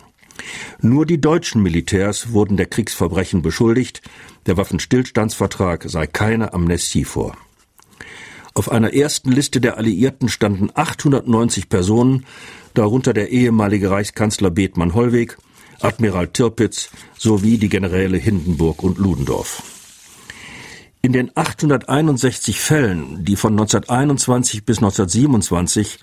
Nur 0.79 1.05
die 1.05 1.19
deutschen 1.19 1.61
Militärs 1.61 2.31
wurden 2.31 2.55
der 2.55 2.67
Kriegsverbrechen 2.67 3.41
beschuldigt, 3.41 4.01
der 4.45 4.55
Waffenstillstandsvertrag 4.55 5.83
sei 5.87 6.07
keine 6.07 6.53
Amnestie 6.53 7.05
vor. 7.05 7.35
Auf 8.53 8.71
einer 8.71 8.93
ersten 8.93 9.31
Liste 9.31 9.61
der 9.61 9.77
Alliierten 9.77 10.29
standen 10.29 10.69
890 10.73 11.69
Personen, 11.69 12.25
darunter 12.73 13.13
der 13.13 13.29
ehemalige 13.29 13.91
Reichskanzler 13.91 14.51
Bethmann 14.51 14.93
Hollweg, 14.93 15.37
Admiral 15.83 16.27
Tirpitz 16.27 16.89
sowie 17.17 17.57
die 17.57 17.69
Generäle 17.69 18.17
Hindenburg 18.17 18.83
und 18.83 18.97
Ludendorff. 18.97 19.63
In 21.01 21.13
den 21.13 21.31
861 21.35 22.59
Fällen, 22.59 23.25
die 23.25 23.35
von 23.35 23.53
1921 23.53 24.65
bis 24.65 24.77
1927 24.77 25.99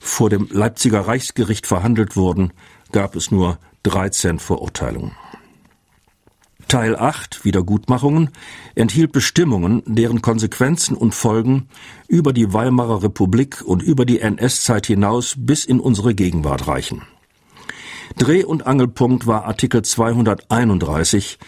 vor 0.00 0.30
dem 0.30 0.48
Leipziger 0.50 1.00
Reichsgericht 1.06 1.66
verhandelt 1.66 2.16
wurden, 2.16 2.52
gab 2.90 3.14
es 3.14 3.30
nur 3.30 3.58
13 3.84 4.40
Verurteilungen. 4.40 5.12
Teil 6.66 6.96
8 6.96 7.44
Wiedergutmachungen 7.44 8.30
enthielt 8.74 9.12
Bestimmungen, 9.12 9.82
deren 9.86 10.22
Konsequenzen 10.22 10.96
und 10.96 11.14
Folgen 11.14 11.68
über 12.08 12.32
die 12.32 12.52
Weimarer 12.52 13.02
Republik 13.02 13.62
und 13.62 13.82
über 13.82 14.06
die 14.06 14.20
NS-Zeit 14.20 14.86
hinaus 14.86 15.34
bis 15.36 15.64
in 15.64 15.80
unsere 15.80 16.14
Gegenwart 16.14 16.66
reichen. 16.66 17.02
Dreh- 18.18 18.44
und 18.44 18.66
Angelpunkt 18.66 19.26
war 19.26 19.44
Artikel 19.44 19.82
231, 19.82 21.38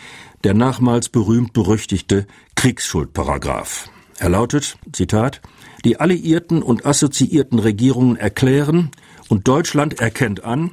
der 0.45 0.55
nachmals 0.55 1.09
berühmt-berüchtigte 1.09 2.27
Kriegsschuldparagraph. 2.55 3.91
Er 4.19 4.29
lautet, 4.29 4.79
Zitat, 4.93 5.41
die 5.85 5.99
alliierten 6.01 6.63
und 6.63 6.87
assoziierten 6.87 7.59
Regierungen 7.59 8.17
erklären 8.17 8.91
und 9.29 9.49
Deutschland 9.49 10.01
erkennt 10.01 10.45
an, 10.45 10.71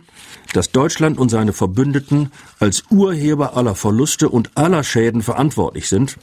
dass 0.54 0.72
Deutschland 0.72 1.18
und 1.18 1.30
seine 1.30 1.54
Verbündeten 1.54 2.32
als 2.60 2.84
Urheber 2.90 3.56
aller 3.56 3.76
Verluste 3.76 4.30
und 4.30 4.52
aller 4.56 4.84
Schäden 4.84 5.22
verantwortlich 5.22 5.88
sind, 5.88 6.18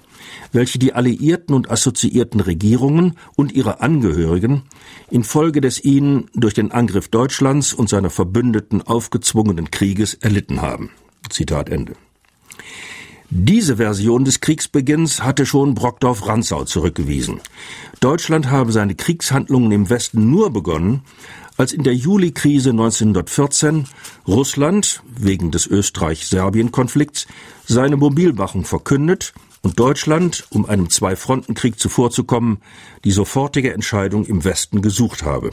welche 0.52 0.78
die 0.78 0.92
alliierten 0.92 1.54
und 1.54 1.70
assoziierten 1.70 2.40
Regierungen 2.40 3.16
und 3.36 3.52
ihre 3.52 3.80
Angehörigen 3.80 4.62
infolge 5.10 5.60
des 5.60 5.82
ihnen 5.82 6.28
durch 6.34 6.54
den 6.54 6.72
Angriff 6.72 7.08
Deutschlands 7.08 7.72
und 7.72 7.88
seiner 7.88 8.10
Verbündeten 8.10 8.82
aufgezwungenen 8.82 9.70
Krieges 9.70 10.14
erlitten 10.14 10.60
haben. 10.60 10.90
Zitat 11.30 11.68
Ende. 11.68 11.94
Diese 13.30 13.76
Version 13.76 14.24
des 14.24 14.40
Kriegsbeginns 14.40 15.22
hatte 15.22 15.44
schon 15.44 15.74
Brockdorf-Rantzau 15.74 16.64
zurückgewiesen. 16.64 17.40
Deutschland 18.00 18.50
habe 18.50 18.72
seine 18.72 18.94
Kriegshandlungen 18.94 19.70
im 19.70 19.90
Westen 19.90 20.30
nur 20.30 20.50
begonnen, 20.50 21.02
als 21.58 21.72
in 21.72 21.82
der 21.82 21.94
Juli-Krise 21.94 22.70
1914 22.70 23.86
Russland 24.26 25.02
wegen 25.06 25.50
des 25.50 25.66
Österreich-Serbien-Konflikts 25.66 27.26
seine 27.66 27.96
Mobilmachung 27.96 28.64
verkündet 28.64 29.34
und 29.62 29.78
Deutschland, 29.78 30.46
um 30.50 30.66
einem 30.66 30.88
Zwei-Fronten-Krieg 30.88 31.78
zuvorzukommen, 31.78 32.58
die 33.04 33.10
sofortige 33.10 33.74
Entscheidung 33.74 34.24
im 34.24 34.44
Westen 34.44 34.82
gesucht 34.82 35.24
habe. 35.24 35.50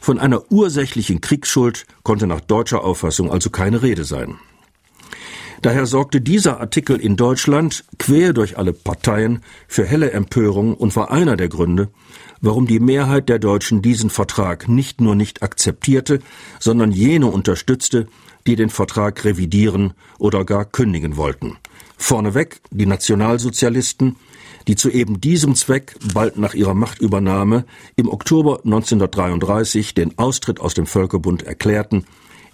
Von 0.00 0.18
einer 0.18 0.52
ursächlichen 0.52 1.22
Kriegsschuld 1.22 1.86
konnte 2.02 2.26
nach 2.26 2.40
deutscher 2.40 2.84
Auffassung 2.84 3.32
also 3.32 3.48
keine 3.48 3.82
Rede 3.82 4.04
sein. 4.04 4.38
Daher 5.62 5.86
sorgte 5.86 6.20
dieser 6.20 6.60
Artikel 6.60 7.00
in 7.00 7.16
Deutschland 7.16 7.84
quer 7.98 8.34
durch 8.34 8.58
alle 8.58 8.74
Parteien 8.74 9.42
für 9.66 9.86
helle 9.86 10.10
Empörung 10.10 10.74
und 10.74 10.94
war 10.94 11.10
einer 11.10 11.36
der 11.36 11.48
Gründe, 11.48 11.88
warum 12.40 12.66
die 12.66 12.80
Mehrheit 12.80 13.28
der 13.28 13.38
Deutschen 13.38 13.82
diesen 13.82 14.10
Vertrag 14.10 14.68
nicht 14.68 15.00
nur 15.00 15.14
nicht 15.14 15.42
akzeptierte, 15.42 16.20
sondern 16.60 16.92
jene 16.92 17.26
unterstützte, 17.26 18.06
die 18.46 18.56
den 18.56 18.70
Vertrag 18.70 19.24
revidieren 19.24 19.94
oder 20.18 20.44
gar 20.44 20.64
kündigen 20.64 21.16
wollten. 21.16 21.56
Vorneweg 21.96 22.60
die 22.70 22.86
Nationalsozialisten, 22.86 24.16
die 24.68 24.76
zu 24.76 24.90
eben 24.90 25.20
diesem 25.20 25.54
Zweck 25.54 25.96
bald 26.12 26.38
nach 26.38 26.54
ihrer 26.54 26.74
Machtübernahme 26.74 27.64
im 27.96 28.08
Oktober 28.08 28.60
1933 28.64 29.94
den 29.94 30.18
Austritt 30.18 30.60
aus 30.60 30.74
dem 30.74 30.86
Völkerbund 30.86 31.42
erklärten, 31.44 32.04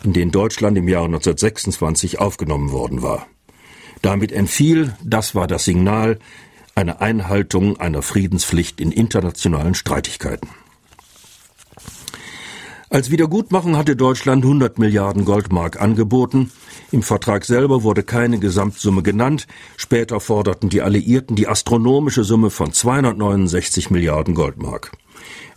in 0.05 0.13
den 0.13 0.31
Deutschland 0.31 0.77
im 0.77 0.89
Jahre 0.89 1.07
1926 1.07 2.19
aufgenommen 2.19 2.73
worden 2.73 3.03
war. 3.03 3.27
Damit 4.03 4.33
entfiel, 4.33 4.95
das 5.03 5.35
war 5.35 5.47
das 5.47 5.65
Signal, 5.65 6.19
eine 6.75 7.01
Einhaltung 7.01 7.79
einer 7.79 8.03
Friedenspflicht 8.03 8.81
in 8.81 8.93
internationalen 8.93 9.75
Streitigkeiten. 9.75 10.49
Als 12.93 13.11
Wiedergutmachung 13.11 13.79
hatte 13.79 13.97
Deutschland 13.97 14.45
100 14.45 14.79
Milliarden 14.79 15.25
Goldmark 15.25 15.81
angeboten. 15.81 16.53
Im 16.91 17.03
Vertrag 17.03 17.47
selber 17.47 17.83
wurde 17.85 18.03
keine 18.03 18.39
Gesamtsumme 18.39 19.03
genannt. 19.03 19.47
Später 19.79 20.21
forderten 20.21 20.69
die 20.69 20.83
Alliierten 20.83 21.35
die 21.35 21.49
astronomische 21.49 22.23
Summe 22.23 22.51
von 22.51 22.71
269 22.71 23.89
Milliarden 23.89 24.35
Goldmark. 24.35 24.93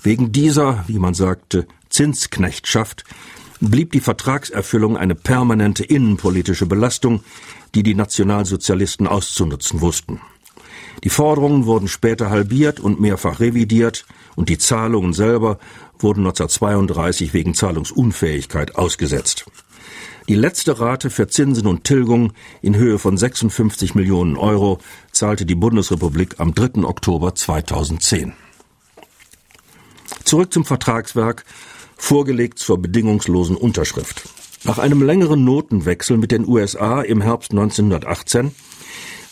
Wegen 0.01 0.31
dieser, 0.31 0.85
wie 0.87 0.97
man 0.97 1.13
sagte, 1.13 1.67
Zinsknechtschaft 1.89 3.03
blieb 3.59 3.91
die 3.91 3.99
Vertragserfüllung 3.99 4.95
eine 4.95 5.15
permanente 5.15 5.83
innenpolitische 5.83 6.67
Belastung, 6.67 7.21
die 7.73 7.83
die 7.83 7.95
Nationalsozialisten 7.95 9.07
auszunutzen 9.07 9.81
wussten. 9.81 10.21
Die 11.03 11.09
Forderungen 11.09 11.65
wurden 11.65 11.87
später 11.87 12.29
halbiert 12.29 12.79
und 12.79 12.99
mehrfach 12.99 13.39
revidiert 13.39 14.05
und 14.35 14.49
die 14.49 14.57
Zahlungen 14.57 15.13
selber 15.13 15.59
wurden 15.99 16.21
1932 16.21 17.33
wegen 17.33 17.53
Zahlungsunfähigkeit 17.53 18.75
ausgesetzt. 18.75 19.45
Die 20.27 20.35
letzte 20.35 20.79
Rate 20.79 21.11
für 21.11 21.27
Zinsen 21.27 21.67
und 21.67 21.83
Tilgung 21.83 22.33
in 22.63 22.75
Höhe 22.75 22.97
von 22.97 23.15
56 23.15 23.93
Millionen 23.93 24.37
Euro 24.37 24.79
zahlte 25.11 25.45
die 25.45 25.53
Bundesrepublik 25.53 26.39
am 26.39 26.55
3. 26.55 26.83
Oktober 26.83 27.35
2010. 27.35 28.33
Zurück 30.23 30.51
zum 30.51 30.65
Vertragswerk, 30.65 31.45
vorgelegt 31.95 32.57
zur 32.57 32.79
bedingungslosen 32.79 33.55
Unterschrift. 33.55 34.27
Nach 34.63 34.79
einem 34.79 35.03
längeren 35.03 35.43
Notenwechsel 35.43 36.17
mit 36.17 36.31
den 36.31 36.47
USA 36.47 37.01
im 37.01 37.21
Herbst 37.21 37.51
1918 37.51 38.51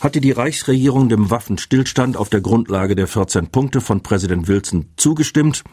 hatte 0.04 0.20
die 0.20 0.32
Reichsregierung 0.32 1.08
dem 1.08 1.30
Waffenstillstand 1.30 2.18
auf 2.18 2.28
der 2.28 2.42
Grundlage 2.42 2.94
der 2.94 3.08
14 3.08 3.46
Punkte 3.46 3.80
von 3.80 4.02
Präsident 4.02 4.48
Wilson 4.48 4.90
zugestimmt 4.96 5.64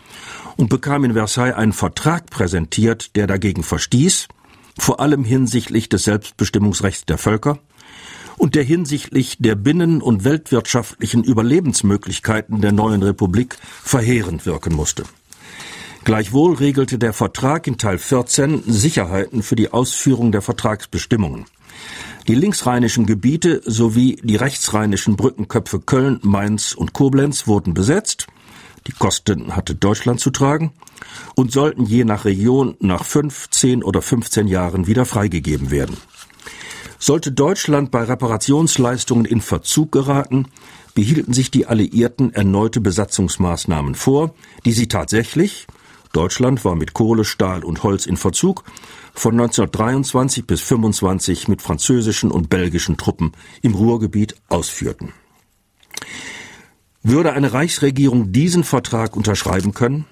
und 0.56 0.70
bekam 0.70 1.04
in 1.04 1.13
Versailles 1.13 1.54
einen 1.54 1.74
Vertrag 1.74 2.30
präsentiert, 2.30 3.17
der 3.17 3.28
dagegen 3.28 3.62
verstieß, 3.62 4.30
vor 4.80 5.02
allem 5.02 5.26
hinsichtlich 5.26 5.89
des 5.89 6.06
Selbstbestimmungsrechts 6.06 7.06
der 7.06 7.17
Völker 7.17 7.60
und 8.38 8.56
der 8.56 8.63
hinsichtlich 8.63 9.36
der 9.38 9.56
binnen- 9.56 10.02
und 10.02 10.24
weltwirtschaftlichen 10.24 11.26
Überlebensmöglichkeiten 11.26 12.62
der 12.62 12.72
neuen 12.72 13.04
Republik 13.04 13.58
verheerend 13.84 14.46
wirken 14.46 14.74
musste. 14.74 15.04
Gleichwohl 16.06 16.56
regelte 16.56 16.98
der 16.98 17.12
Vertrag 17.12 17.67
in 17.67 17.78
Teil 17.78 17.98
14 17.98 18.63
Sicherheiten 18.65 19.44
für 19.44 19.58
die 19.58 19.74
Ausführung 19.74 20.32
der 20.32 20.41
Vertragsbestimmungen. 20.41 21.46
Die 22.27 22.36
linksrheinischen 22.36 23.07
Gebiete 23.07 23.62
sowie 23.65 24.17
die 24.23 24.36
rechtsrheinischen 24.36 25.15
Brückenköpfe 25.15 25.79
Köln, 25.79 26.19
Mainz 26.21 26.73
und 26.73 26.93
Koblenz 26.93 27.47
wurden 27.47 27.73
besetzt. 27.73 28.27
Die 28.88 28.91
Kosten 28.91 29.55
hatte 29.55 29.75
Deutschland 29.75 30.19
zu 30.19 30.29
tragen 30.29 30.71
und 31.36 31.51
sollten 31.51 31.86
je 31.86 32.03
nach 32.03 32.25
Region 32.25 32.75
nach 32.79 33.05
fünf, 33.05 33.49
zehn 33.49 33.84
oder 33.84 34.01
15 34.01 34.47
Jahren 34.47 34.88
wieder 34.88 35.05
freigegeben 35.05 35.71
werden. 35.71 35.97
Sollte 36.99 37.31
Deutschland 37.31 37.89
bei 37.89 38.03
Reparationsleistungen 38.03 39.25
in 39.25 39.41
Verzug 39.41 39.91
geraten, 39.91 40.47
behielten 40.93 41.34
sich 41.34 41.49
die 41.49 41.65
Alliierten 41.65 42.34
erneute 42.34 42.81
Besatzungsmaßnahmen 42.81 43.95
vor, 43.95 44.36
die 44.65 44.73
sie 44.73 44.88
tatsächlich 44.88 45.65
Deutschland 46.13 46.65
war 46.65 46.76
mit 46.76 46.93
Kohle, 46.93 47.26
Stahl 47.26 47.63
und 47.63 47.84
Holz 47.84 48.06
in 48.06 48.17
Verzug, 48.17 48.63
von 49.13 49.34
1923 49.34 50.45
bis 50.45 50.62
25 50.62 51.47
mit 51.47 51.62
französischen 51.62 52.32
und 52.32 52.50
belgischen 52.50 52.97
Truppen 52.97 53.32
im 53.62 53.76
Ruhrgebiet 53.76 54.36
ausführten. 54.50 55.13
Würde 57.04 57.34
eine 57.34 57.54
Reichsregierung 57.54 58.32
diesen 58.32 58.63
Vertrag 58.63 59.15
unterschreiben 59.15 59.74
können? 59.74 60.06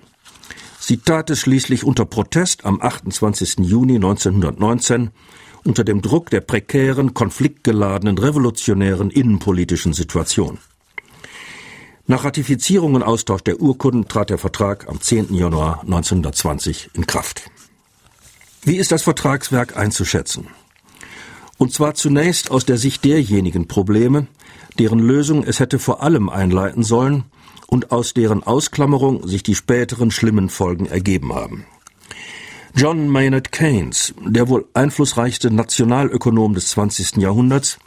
Sie 0.80 0.98
tat 0.98 1.30
es 1.30 1.40
schließlich 1.40 1.84
unter 1.84 2.06
Protest 2.06 2.66
am 2.66 2.82
28. 2.82 3.60
Juni 3.60 3.96
1919 3.96 5.12
unter 5.64 5.84
dem 5.84 6.02
Druck 6.02 6.30
der 6.30 6.42
prekären, 6.42 7.14
konfliktgeladenen, 7.14 8.18
revolutionären 8.18 9.12
innenpolitischen 9.12 9.94
Situation. 9.94 10.58
Nach 12.10 12.24
Ratifizierung 12.24 12.96
und 12.96 13.04
Austausch 13.04 13.44
der 13.44 13.62
Urkunden 13.62 14.08
trat 14.08 14.32
der 14.32 14.40
Vertrag 14.40 14.90
am 14.90 15.00
10. 15.00 15.32
Januar 15.32 15.82
1920 15.82 16.90
in 16.96 17.06
Kraft. 17.06 17.52
Wie 18.64 18.78
ist 18.78 18.92
das 18.92 19.04
Vertragswerk 19.04 19.78
einzuschätzen? 19.78 20.48
Und 21.60 21.72
zwar 21.72 21.94
zunächst 21.94 22.50
aus 22.50 22.66
der 22.66 22.78
Sicht 22.78 23.06
derjenigen 23.06 23.68
Probleme, 23.68 24.26
deren 24.80 24.98
Lösung 24.98 25.44
es 25.44 25.60
hätte 25.60 25.78
vor 25.78 26.02
allem 26.02 26.30
einleiten 26.30 26.82
sollen 26.82 27.26
und 27.68 27.92
aus 27.92 28.16
deren 28.16 28.42
Ausklammerung 28.42 29.28
sich 29.28 29.44
die 29.44 29.54
späteren 29.54 30.10
schlimmen 30.10 30.50
Folgen 30.50 30.88
ergeben 30.88 31.36
haben. 31.36 31.68
John 32.74 33.08
Maynard 33.08 33.52
Keynes, 33.52 34.16
der 34.26 34.50
wohl 34.50 34.66
einflussreichste 34.74 35.52
Nationalökonom 35.52 36.56
des 36.56 36.70
20. 36.70 37.18
Jahrhunderts, 37.18 37.78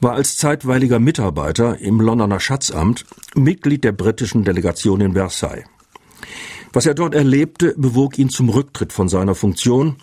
war 0.00 0.14
als 0.14 0.36
zeitweiliger 0.36 0.98
Mitarbeiter 0.98 1.78
im 1.78 2.00
Londoner 2.00 2.40
Schatzamt 2.40 3.04
Mitglied 3.34 3.84
der 3.84 3.92
britischen 3.92 4.44
Delegation 4.44 5.00
in 5.00 5.12
Versailles. 5.14 5.64
Was 6.72 6.84
er 6.84 6.94
dort 6.94 7.14
erlebte, 7.14 7.74
bewog 7.78 8.18
ihn 8.18 8.28
zum 8.28 8.50
Rücktritt 8.50 8.92
von 8.92 9.08
seiner 9.08 9.34
Funktion 9.34 9.96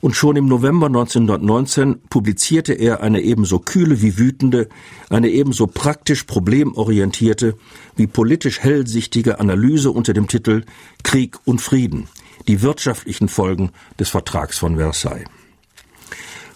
und 0.00 0.14
schon 0.14 0.36
im 0.36 0.46
November 0.46 0.86
1919 0.86 2.00
publizierte 2.08 2.74
er 2.74 3.02
eine 3.02 3.20
ebenso 3.22 3.58
kühle 3.58 4.02
wie 4.02 4.18
wütende, 4.18 4.68
eine 5.10 5.30
ebenso 5.30 5.66
praktisch 5.66 6.24
problemorientierte 6.24 7.56
wie 7.96 8.06
politisch 8.06 8.60
hellsichtige 8.60 9.40
Analyse 9.40 9.90
unter 9.90 10.12
dem 10.12 10.28
Titel 10.28 10.62
Krieg 11.02 11.38
und 11.44 11.60
Frieden, 11.60 12.08
die 12.46 12.62
wirtschaftlichen 12.62 13.28
Folgen 13.28 13.72
des 13.98 14.08
Vertrags 14.08 14.58
von 14.58 14.76
Versailles. 14.76 15.26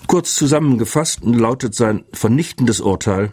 Kurz 0.06 0.34
zusammengefasst 0.36 1.20
lautet 1.24 1.74
sein 1.74 2.04
vernichtendes 2.12 2.80
Urteil, 2.80 3.32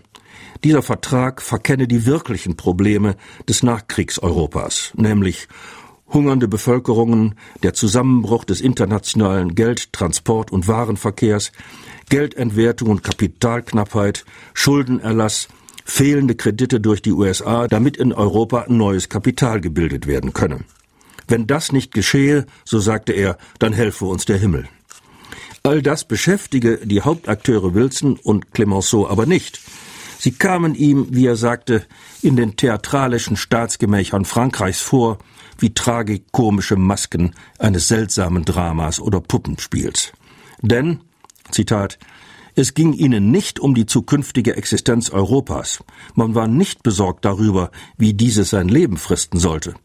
dieser 0.63 0.81
Vertrag 0.81 1.41
verkenne 1.41 1.87
die 1.87 2.05
wirklichen 2.05 2.55
Probleme 2.55 3.15
des 3.49 3.63
Nachkriegseuropas, 3.63 4.93
nämlich 4.95 5.47
hungernde 6.07 6.47
Bevölkerungen, 6.47 7.35
der 7.63 7.73
Zusammenbruch 7.73 8.45
des 8.45 8.61
internationalen 8.61 9.55
Geld-, 9.55 9.91
Transport- 9.91 10.51
und 10.51 10.67
Warenverkehrs, 10.67 11.51
Geldentwertung 12.09 12.89
und 12.89 13.03
Kapitalknappheit, 13.03 14.25
Schuldenerlass, 14.53 15.49
fehlende 15.83 16.35
Kredite 16.35 16.79
durch 16.79 17.01
die 17.01 17.11
USA, 17.11 17.67
damit 17.67 17.97
in 17.97 18.13
Europa 18.13 18.65
neues 18.69 19.09
Kapital 19.09 19.59
gebildet 19.59 20.07
werden 20.07 20.33
könne. 20.33 20.61
Wenn 21.27 21.45
das 21.45 21.71
nicht 21.71 21.93
geschehe, 21.93 22.45
so 22.63 22.79
sagte 22.79 23.13
er, 23.13 23.37
dann 23.59 23.73
helfe 23.73 24.05
uns 24.05 24.25
der 24.25 24.37
Himmel. 24.37 24.67
All 25.65 25.81
das 25.81 26.03
beschäftige 26.03 26.79
die 26.83 27.03
Hauptakteure 27.03 27.73
Wilson 27.73 28.19
und 28.21 28.51
Clemenceau 28.51 29.07
aber 29.07 29.25
nicht. 29.25 29.61
Sie 30.19 30.33
kamen 30.33 30.75
ihm, 30.75 31.07
wie 31.11 31.25
er 31.25 31.37
sagte, 31.37 31.85
in 32.21 32.35
den 32.35 32.57
theatralischen 32.57 33.37
Staatsgemächern 33.37 34.25
Frankreichs 34.25 34.81
vor, 34.81 35.19
wie 35.57 35.73
tragikomische 35.73 36.75
Masken 36.75 37.33
eines 37.59 37.87
seltsamen 37.87 38.43
Dramas 38.43 38.99
oder 38.99 39.21
Puppenspiels. 39.21 40.11
Denn, 40.61 40.99
Zitat, 41.49 41.97
es 42.55 42.73
ging 42.73 42.91
ihnen 42.91 43.31
nicht 43.31 43.57
um 43.57 43.73
die 43.73 43.85
zukünftige 43.85 44.57
Existenz 44.57 45.11
Europas. 45.11 45.81
Man 46.13 46.35
war 46.35 46.49
nicht 46.49 46.83
besorgt 46.83 47.23
darüber, 47.23 47.71
wie 47.97 48.13
dieses 48.13 48.49
sein 48.49 48.67
Leben 48.67 48.97
fristen 48.97 49.39
sollte. 49.39 49.75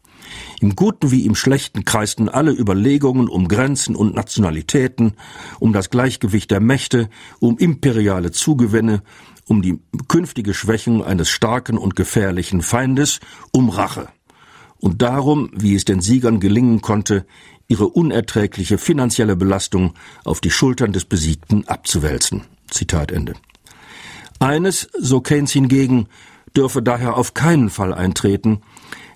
Im 0.59 0.75
Guten 0.75 1.11
wie 1.11 1.25
im 1.25 1.35
Schlechten 1.35 1.85
kreisten 1.85 2.29
alle 2.29 2.51
Überlegungen 2.51 3.27
um 3.27 3.47
Grenzen 3.47 3.95
und 3.95 4.15
Nationalitäten, 4.15 5.13
um 5.59 5.73
das 5.73 5.89
Gleichgewicht 5.89 6.51
der 6.51 6.59
Mächte, 6.59 7.09
um 7.39 7.57
imperiale 7.57 8.31
Zugewinne, 8.31 9.03
um 9.45 9.61
die 9.61 9.79
künftige 10.07 10.53
Schwächung 10.53 11.03
eines 11.03 11.29
starken 11.29 11.77
und 11.77 11.95
gefährlichen 11.95 12.61
Feindes, 12.61 13.19
um 13.51 13.69
Rache. 13.69 14.09
Und 14.77 15.01
darum, 15.01 15.51
wie 15.53 15.75
es 15.75 15.85
den 15.85 16.01
Siegern 16.01 16.39
gelingen 16.39 16.81
konnte, 16.81 17.25
ihre 17.67 17.87
unerträgliche 17.87 18.77
finanzielle 18.77 19.35
Belastung 19.35 19.93
auf 20.23 20.41
die 20.41 20.51
Schultern 20.51 20.93
des 20.93 21.05
Besiegten 21.05 21.67
abzuwälzen. 21.67 22.43
Zitat 22.69 23.11
Ende. 23.11 23.33
Eines, 24.39 24.89
so 24.97 25.19
Keynes 25.21 25.51
hingegen, 25.51 26.07
dürfe 26.55 26.81
daher 26.81 27.17
auf 27.17 27.33
keinen 27.33 27.69
Fall 27.69 27.93
eintreten, 27.93 28.61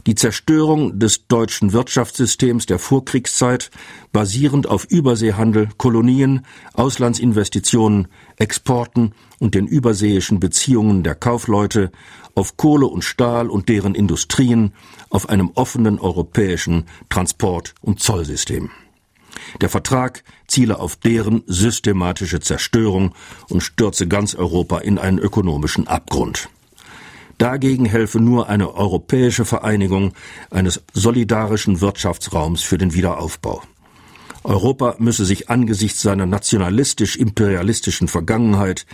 die 0.06 0.16
Zerstörung 0.16 1.00
des 1.00 1.28
deutschen 1.28 1.72
Wirtschaftssystems 1.72 2.66
der 2.66 2.80
Vorkriegszeit, 2.80 3.72
basierend 4.12 4.68
auf 4.68 4.86
Überseehandel, 4.86 5.70
Kolonien, 5.78 6.46
Auslandsinvestitionen, 6.74 8.08
Exporten 8.38 9.14
und 9.40 9.56
den 9.56 9.68
überseeischen 9.68 10.40
Beziehungen 10.40 11.04
der 11.04 11.16
Kaufleute, 11.16 11.92
auf 12.36 12.58
Kohle 12.58 12.88
und 12.88 13.04
Stahl 13.04 13.50
und 13.50 13.70
deren 13.70 13.96
Industrien, 13.96 14.74
auf 15.10 15.30
einem 15.30 15.52
offenen 15.56 16.00
europäischen 16.00 16.86
Transport- 17.10 17.76
und 17.82 18.00
Zollsystem. 18.00 18.72
Der 19.62 19.70
Vertrag 19.70 20.24
ziele 20.48 20.80
auf 20.80 20.96
deren 20.96 21.44
systematische 21.48 22.40
Zerstörung 22.40 23.14
und 23.50 23.62
stürze 23.62 24.08
ganz 24.08 24.36
Europa 24.36 24.80
in 24.80 24.98
einen 24.98 25.20
ökonomischen 25.20 25.88
Abgrund. 25.88 26.50
Dagegen 27.44 27.84
helfe 27.84 28.22
nur 28.22 28.48
eine 28.48 28.74
europäische 28.74 29.44
Vereinigung 29.44 30.14
eines 30.50 30.82
solidarischen 30.94 31.82
Wirtschaftsraums 31.82 32.62
für 32.62 32.78
den 32.78 32.94
Wiederaufbau. 32.94 33.62
Europa 34.46 34.96
müsse 34.98 35.26
sich 35.26 35.50
angesichts 35.50 36.02
seiner 36.02 36.26
nationalistisch-imperialistischen 36.26 38.08
Vergangenheit, 38.08 38.86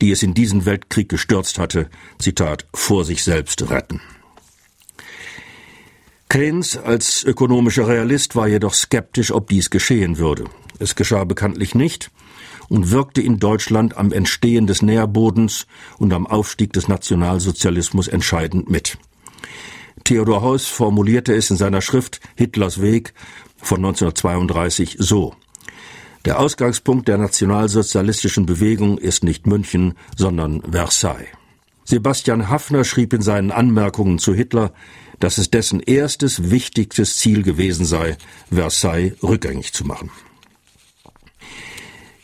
die 0.00 0.12
es 0.12 0.22
in 0.22 0.32
diesen 0.32 0.64
Weltkrieg 0.64 1.08
gestürzt 1.08 1.58
hatte, 1.58 1.90
Zitat, 2.20 2.68
vor 2.72 3.04
sich 3.04 3.24
selbst 3.24 3.68
retten. 3.68 4.00
Keynes 6.28 6.76
als 6.76 7.24
ökonomischer 7.24 7.88
Realist 7.88 8.36
war 8.36 8.46
jedoch 8.46 8.74
skeptisch, 8.74 9.32
ob 9.32 9.48
dies 9.48 9.70
geschehen 9.70 10.18
würde. 10.18 10.44
Es 10.78 10.94
geschah 10.94 11.24
bekanntlich 11.24 11.74
nicht, 11.74 12.12
und 12.68 12.90
wirkte 12.90 13.20
in 13.20 13.38
Deutschland 13.38 13.96
am 13.96 14.12
Entstehen 14.12 14.66
des 14.66 14.82
Nährbodens 14.82 15.66
und 15.98 16.12
am 16.12 16.26
Aufstieg 16.26 16.72
des 16.72 16.88
Nationalsozialismus 16.88 18.08
entscheidend 18.08 18.70
mit. 18.70 18.98
Theodor 20.04 20.42
Heuss 20.42 20.66
formulierte 20.66 21.34
es 21.34 21.50
in 21.50 21.56
seiner 21.56 21.82
Schrift 21.82 22.20
Hitlers 22.36 22.80
Weg 22.80 23.14
von 23.56 23.78
1932 23.78 24.96
so 24.98 25.34
Der 26.24 26.38
Ausgangspunkt 26.38 27.08
der 27.08 27.18
nationalsozialistischen 27.18 28.46
Bewegung 28.46 28.98
ist 28.98 29.24
nicht 29.24 29.46
München, 29.46 29.94
sondern 30.16 30.62
Versailles. 30.70 31.28
Sebastian 31.84 32.48
Haffner 32.48 32.84
schrieb 32.84 33.14
in 33.14 33.22
seinen 33.22 33.50
Anmerkungen 33.50 34.18
zu 34.18 34.34
Hitler, 34.34 34.72
dass 35.20 35.38
es 35.38 35.50
dessen 35.50 35.80
erstes 35.80 36.50
wichtigstes 36.50 37.16
Ziel 37.16 37.42
gewesen 37.42 37.86
sei, 37.86 38.16
Versailles 38.50 39.14
rückgängig 39.22 39.72
zu 39.72 39.84
machen. 39.84 40.10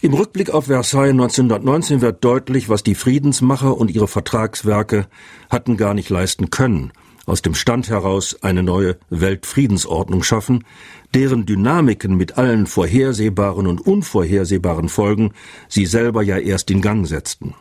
Im 0.05 0.13
Rückblick 0.13 0.51
auf 0.51 0.67
Versailles 0.67 1.13
1919 1.13 2.03
wird 2.03 2.23
deutlich, 2.23 2.69
was 2.69 2.83
die 2.83 2.95
Friedensmacher 2.95 3.75
und 3.75 3.91
ihre 3.91 4.07
Vertragswerke 4.07 5.07
hatten 5.49 5.79
gar 5.79 5.95
nicht 5.95 6.11
leisten 6.11 6.51
können, 6.51 6.93
aus 7.25 7.41
dem 7.41 7.55
Stand 7.55 7.89
heraus 7.89 8.37
eine 8.43 8.63
neue 8.63 8.99
Weltfriedensordnung 9.09 10.23
schaffen, 10.23 10.65
deren 11.15 11.47
Dynamiken 11.47 12.19
mit 12.19 12.37
allen 12.37 12.67
vorhersehbaren 12.67 13.67
und 13.67 13.81
unvorhersehbaren 13.81 14.91
Folgen 14.91 15.33
sie 15.71 15.87
selber 15.87 16.23
ja 16.23 16.37
erst 16.37 16.71
in 16.71 16.83
Gang 16.83 17.07
setzten. 17.07 17.55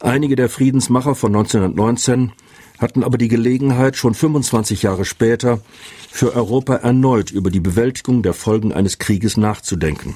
Einige 0.00 0.36
der 0.36 0.50
Friedensmacher 0.50 1.14
von 1.14 1.34
1919 1.34 2.32
hatten 2.78 3.02
aber 3.02 3.16
die 3.16 3.28
Gelegenheit, 3.28 3.96
schon 3.96 4.12
25 4.12 4.82
Jahre 4.82 5.06
später 5.06 5.62
für 6.10 6.34
Europa 6.34 6.74
erneut 6.74 7.30
über 7.30 7.50
die 7.50 7.60
Bewältigung 7.60 8.22
der 8.22 8.34
Folgen 8.34 8.74
eines 8.74 8.98
Krieges 8.98 9.38
nachzudenken. 9.38 10.14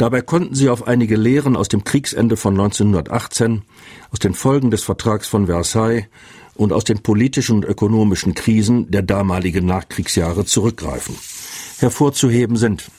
Dabei 0.00 0.22
konnten 0.22 0.54
sie 0.54 0.70
auf 0.70 0.86
einige 0.86 1.14
Lehren 1.14 1.56
aus 1.56 1.68
dem 1.68 1.84
Kriegsende 1.84 2.38
von 2.38 2.54
1918, 2.54 3.60
aus 4.10 4.18
den 4.18 4.32
Folgen 4.32 4.70
des 4.70 4.82
Vertrags 4.82 5.28
von 5.28 5.44
Versailles 5.44 6.06
und 6.54 6.72
aus 6.72 6.84
den 6.84 7.00
politischen 7.00 7.56
und 7.56 7.64
ökonomischen 7.66 8.32
Krisen 8.32 8.90
der 8.90 9.02
damaligen 9.02 9.66
Nachkriegsjahre 9.66 10.46
zurückgreifen. 10.46 11.16
Hervorzuheben 11.80 12.56
sind 12.56 12.90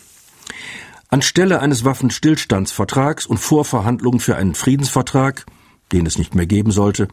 Anstelle 1.10 1.60
eines 1.60 1.84
Waffenstillstandsvertrags 1.86 3.26
und 3.26 3.40
Vorverhandlungen 3.40 4.20
für 4.20 4.36
einen 4.36 4.54
Friedensvertrag 4.54 5.48
den 5.92 6.06
es 6.06 6.18
nicht 6.18 6.36
mehr 6.36 6.46
geben 6.46 6.72
sollte, 6.72 7.08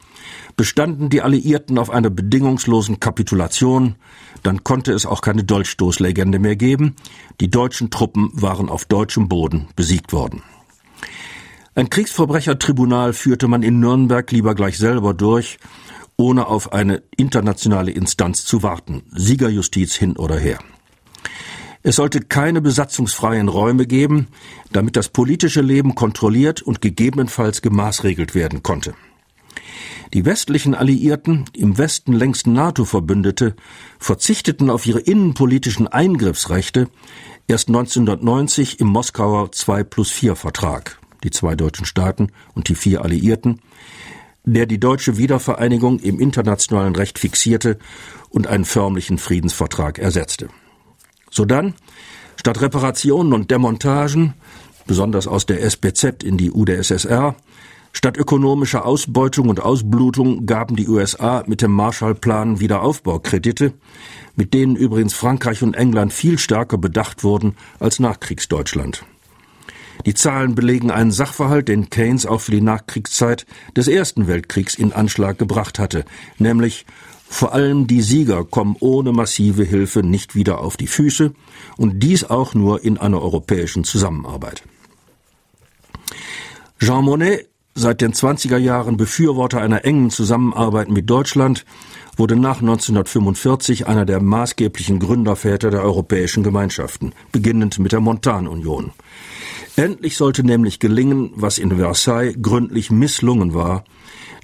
bestanden 0.56 1.08
die 1.08 1.22
Alliierten 1.22 1.78
auf 1.78 1.90
einer 1.90 2.10
bedingungslosen 2.10 3.00
Kapitulation, 3.00 3.96
dann 4.42 4.64
konnte 4.64 4.92
es 4.92 5.06
auch 5.06 5.20
keine 5.20 5.44
Dolchstoßlegende 5.44 6.38
mehr 6.38 6.56
geben, 6.56 6.94
die 7.40 7.50
deutschen 7.50 7.90
Truppen 7.90 8.30
waren 8.32 8.68
auf 8.68 8.84
deutschem 8.84 9.28
Boden 9.28 9.68
besiegt 9.76 10.12
worden. 10.12 10.42
Ein 11.74 11.90
Kriegsverbrechertribunal 11.90 13.12
führte 13.12 13.46
man 13.46 13.62
in 13.62 13.78
Nürnberg 13.78 14.30
lieber 14.32 14.54
gleich 14.54 14.78
selber 14.78 15.14
durch, 15.14 15.58
ohne 16.16 16.48
auf 16.48 16.72
eine 16.72 17.02
internationale 17.16 17.92
Instanz 17.92 18.44
zu 18.44 18.64
warten, 18.64 19.02
Siegerjustiz 19.12 19.94
hin 19.94 20.16
oder 20.16 20.36
her. 20.36 20.58
Es 21.82 21.96
sollte 21.96 22.20
keine 22.20 22.60
besatzungsfreien 22.60 23.48
Räume 23.48 23.86
geben, 23.86 24.28
damit 24.72 24.96
das 24.96 25.08
politische 25.08 25.60
Leben 25.60 25.94
kontrolliert 25.94 26.62
und 26.62 26.80
gegebenenfalls 26.80 27.62
gemaßregelt 27.62 28.34
werden 28.34 28.62
konnte. 28.62 28.94
Die 30.14 30.24
westlichen 30.24 30.74
Alliierten, 30.74 31.44
im 31.54 31.76
Westen 31.76 32.12
längst 32.14 32.46
NATO-Verbündete, 32.46 33.54
verzichteten 33.98 34.70
auf 34.70 34.86
ihre 34.86 35.00
innenpolitischen 35.00 35.86
Eingriffsrechte 35.86 36.88
erst 37.46 37.68
1990 37.68 38.80
im 38.80 38.88
Moskauer 38.88 39.52
2 39.52 39.84
plus 39.84 40.10
4 40.10 40.34
Vertrag, 40.34 40.98
die 41.24 41.30
zwei 41.30 41.56
deutschen 41.56 41.84
Staaten 41.84 42.28
und 42.54 42.68
die 42.68 42.74
vier 42.74 43.02
Alliierten, 43.02 43.60
der 44.44 44.66
die 44.66 44.80
deutsche 44.80 45.18
Wiedervereinigung 45.18 45.98
im 45.98 46.20
internationalen 46.20 46.96
Recht 46.96 47.18
fixierte 47.18 47.78
und 48.30 48.46
einen 48.46 48.64
förmlichen 48.64 49.18
Friedensvertrag 49.18 49.98
ersetzte. 49.98 50.48
Sodann, 51.30 51.74
statt 52.36 52.60
Reparationen 52.60 53.32
und 53.32 53.50
Demontagen, 53.50 54.34
besonders 54.86 55.26
aus 55.26 55.46
der 55.46 55.62
SBZ 55.62 56.22
in 56.22 56.36
die 56.36 56.50
UdSSR, 56.50 57.36
statt 57.92 58.16
ökonomischer 58.16 58.84
Ausbeutung 58.84 59.48
und 59.48 59.60
Ausblutung 59.60 60.46
gaben 60.46 60.76
die 60.76 60.88
USA 60.88 61.42
mit 61.46 61.62
dem 61.62 61.72
Marshallplan 61.72 62.60
Wiederaufbaukredite, 62.60 63.72
mit 64.36 64.54
denen 64.54 64.76
übrigens 64.76 65.14
Frankreich 65.14 65.62
und 65.62 65.74
England 65.74 66.12
viel 66.12 66.38
stärker 66.38 66.78
bedacht 66.78 67.24
wurden 67.24 67.56
als 67.80 67.98
Nachkriegsdeutschland. 67.98 69.04
Die 70.06 70.14
Zahlen 70.14 70.54
belegen 70.54 70.90
einen 70.90 71.10
Sachverhalt, 71.10 71.68
den 71.68 71.90
Keynes 71.90 72.24
auch 72.24 72.40
für 72.40 72.52
die 72.52 72.60
Nachkriegszeit 72.60 73.46
des 73.76 73.88
Ersten 73.88 74.28
Weltkriegs 74.28 74.76
in 74.76 74.92
Anschlag 74.92 75.38
gebracht 75.38 75.78
hatte, 75.78 76.04
nämlich 76.38 76.86
vor 77.28 77.52
allem 77.52 77.86
die 77.86 78.00
Sieger 78.00 78.44
kommen 78.44 78.76
ohne 78.80 79.12
massive 79.12 79.62
Hilfe 79.62 80.02
nicht 80.02 80.34
wieder 80.34 80.60
auf 80.60 80.76
die 80.76 80.86
Füße 80.86 81.32
und 81.76 82.02
dies 82.02 82.24
auch 82.24 82.54
nur 82.54 82.82
in 82.82 82.98
einer 82.98 83.20
europäischen 83.20 83.84
Zusammenarbeit. 83.84 84.62
Jean 86.80 87.04
Monnet, 87.04 87.48
seit 87.74 88.00
den 88.00 88.12
20er 88.12 88.56
Jahren 88.56 88.96
Befürworter 88.96 89.60
einer 89.60 89.84
engen 89.84 90.10
Zusammenarbeit 90.10 90.88
mit 90.90 91.10
Deutschland, 91.10 91.64
wurde 92.16 92.34
nach 92.34 92.60
1945 92.60 93.86
einer 93.86 94.04
der 94.04 94.20
maßgeblichen 94.20 94.98
Gründerväter 94.98 95.70
der 95.70 95.82
europäischen 95.82 96.42
Gemeinschaften, 96.42 97.12
beginnend 97.30 97.78
mit 97.78 97.92
der 97.92 98.00
Montanunion. 98.00 98.92
Endlich 99.76 100.16
sollte 100.16 100.44
nämlich 100.44 100.80
gelingen, 100.80 101.30
was 101.34 101.58
in 101.58 101.76
Versailles 101.76 102.36
gründlich 102.42 102.90
misslungen 102.90 103.54
war, 103.54 103.84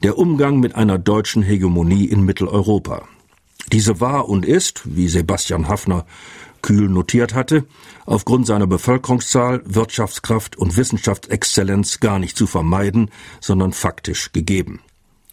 der 0.04 0.18
Umgang 0.18 0.60
mit 0.60 0.74
einer 0.74 0.98
deutschen 0.98 1.42
Hegemonie 1.42 2.04
in 2.04 2.26
Mitteleuropa. 2.26 3.08
Diese 3.72 4.02
war 4.02 4.28
und 4.28 4.44
ist, 4.44 4.82
wie 4.84 5.08
Sebastian 5.08 5.66
Hafner 5.66 6.04
kühl 6.60 6.90
notiert 6.90 7.32
hatte, 7.32 7.64
aufgrund 8.04 8.46
seiner 8.46 8.66
Bevölkerungszahl, 8.66 9.62
Wirtschaftskraft 9.64 10.56
und 10.56 10.76
Wissenschaftsexzellenz 10.76 12.00
gar 12.00 12.18
nicht 12.18 12.36
zu 12.36 12.46
vermeiden, 12.46 13.10
sondern 13.40 13.72
faktisch 13.72 14.30
gegeben. 14.32 14.80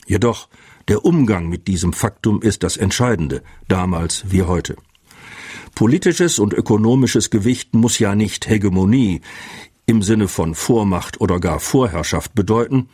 Jedoch 0.07 0.47
der 0.88 1.03
Umgang 1.03 1.49
mit 1.49 1.67
diesem 1.67 1.91
Faktum 1.91 2.41
ist 2.41 2.63
das 2.63 2.77
Entscheidende, 2.77 3.43
damals 3.67 4.31
wie 4.31 4.43
heute. 4.43 4.77
Politisches 5.75 6.39
und 6.39 6.53
ökonomisches 6.53 7.29
Gewicht 7.29 7.75
muss 7.75 7.99
ja 7.99 8.15
nicht 8.15 8.47
Hegemonie 8.47 9.19
im 9.86 10.01
Sinne 10.01 10.29
von 10.29 10.55
Vormacht 10.55 11.19
oder 11.19 11.41
gar 11.41 11.60
Vorherrschaft 11.60 12.34
bedeuten, 12.36 12.88